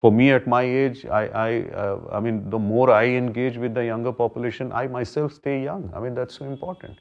for 0.00 0.10
me 0.10 0.30
at 0.30 0.46
my 0.46 0.62
age, 0.62 1.04
I, 1.04 1.26
I, 1.26 1.62
uh, 1.72 2.00
I 2.10 2.20
mean, 2.20 2.48
the 2.48 2.58
more 2.58 2.90
I 2.90 3.04
engage 3.04 3.58
with 3.58 3.74
the 3.74 3.84
younger 3.84 4.12
population, 4.12 4.72
I 4.72 4.86
myself 4.86 5.34
stay 5.34 5.62
young. 5.62 5.90
I 5.94 6.00
mean, 6.00 6.14
that's 6.14 6.38
so 6.38 6.46
important. 6.46 7.00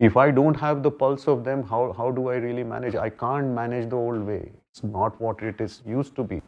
If 0.00 0.16
I 0.16 0.32
don't 0.32 0.54
have 0.54 0.82
the 0.82 0.90
pulse 0.90 1.28
of 1.28 1.44
them, 1.44 1.62
how, 1.62 1.92
how 1.96 2.10
do 2.10 2.28
I 2.28 2.36
really 2.36 2.64
manage? 2.64 2.96
I 2.96 3.10
can't 3.10 3.48
manage 3.48 3.90
the 3.90 3.96
old 3.96 4.26
way. 4.26 4.50
It's 4.72 4.82
not 4.82 5.20
what 5.20 5.40
it 5.42 5.60
is 5.60 5.82
used 5.86 6.16
to 6.16 6.24
be. 6.24 6.42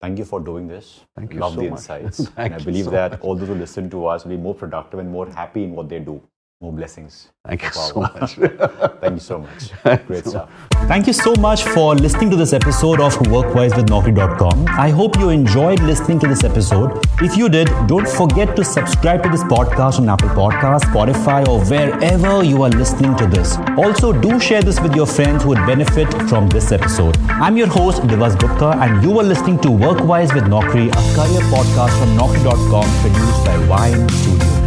Thank 0.00 0.18
you 0.18 0.24
for 0.24 0.40
doing 0.40 0.66
this. 0.66 1.04
Thank 1.16 1.34
you 1.34 1.40
Love 1.40 1.54
so 1.54 1.60
the 1.60 1.70
much. 1.70 1.78
insights. 1.78 2.30
and 2.36 2.54
I 2.54 2.58
believe 2.58 2.86
so 2.86 2.90
that 2.90 3.20
all 3.20 3.36
those 3.36 3.48
who 3.48 3.54
listen 3.54 3.88
to 3.90 4.06
us 4.06 4.24
will 4.24 4.30
be 4.30 4.42
more 4.42 4.54
productive 4.54 4.98
and 4.98 5.10
more 5.10 5.28
happy 5.28 5.62
in 5.62 5.72
what 5.72 5.88
they 5.88 6.00
do 6.00 6.20
more 6.60 6.72
blessings. 6.72 7.28
Thank 7.46 7.62
you 7.62 7.70
so 7.70 8.00
much. 8.00 8.34
Thank 9.00 9.14
you 9.14 9.20
so 9.20 9.38
much. 9.38 9.70
Great 10.06 10.26
stuff. 10.26 10.50
Thank 10.88 11.06
you 11.06 11.12
so 11.12 11.32
much 11.36 11.62
for 11.62 11.94
listening 11.94 12.30
to 12.30 12.36
this 12.36 12.52
episode 12.52 13.00
of 13.00 13.14
Workwise 13.34 13.76
with 13.76 13.86
Naukri.com. 13.86 14.66
I 14.66 14.90
hope 14.90 15.16
you 15.18 15.28
enjoyed 15.28 15.80
listening 15.80 16.18
to 16.18 16.26
this 16.26 16.42
episode. 16.42 17.00
If 17.20 17.36
you 17.36 17.48
did, 17.48 17.68
don't 17.86 18.08
forget 18.08 18.56
to 18.56 18.64
subscribe 18.64 19.22
to 19.22 19.28
this 19.28 19.44
podcast 19.44 20.00
on 20.00 20.08
Apple 20.08 20.30
Podcasts, 20.30 20.90
Spotify, 20.90 21.46
or 21.46 21.64
wherever 21.66 22.42
you 22.42 22.64
are 22.64 22.70
listening 22.70 23.16
to 23.18 23.26
this. 23.28 23.56
Also, 23.76 24.12
do 24.12 24.40
share 24.40 24.62
this 24.62 24.80
with 24.80 24.96
your 24.96 25.06
friends 25.06 25.44
who 25.44 25.50
would 25.50 25.64
benefit 25.64 26.12
from 26.28 26.48
this 26.48 26.72
episode. 26.72 27.16
I'm 27.28 27.56
your 27.56 27.68
host, 27.68 28.02
Divas 28.02 28.36
Gupta, 28.36 28.70
and 28.80 29.00
you 29.04 29.16
are 29.20 29.24
listening 29.24 29.60
to 29.60 29.68
Workwise 29.68 30.34
with 30.34 30.44
Naukri, 30.44 30.88
a 30.88 31.14
career 31.14 31.42
podcast 31.52 31.96
from 32.00 32.16
Naukri.com 32.18 32.86
produced 33.00 33.44
by 33.44 33.68
Wine 33.68 34.08
Studios. 34.08 34.57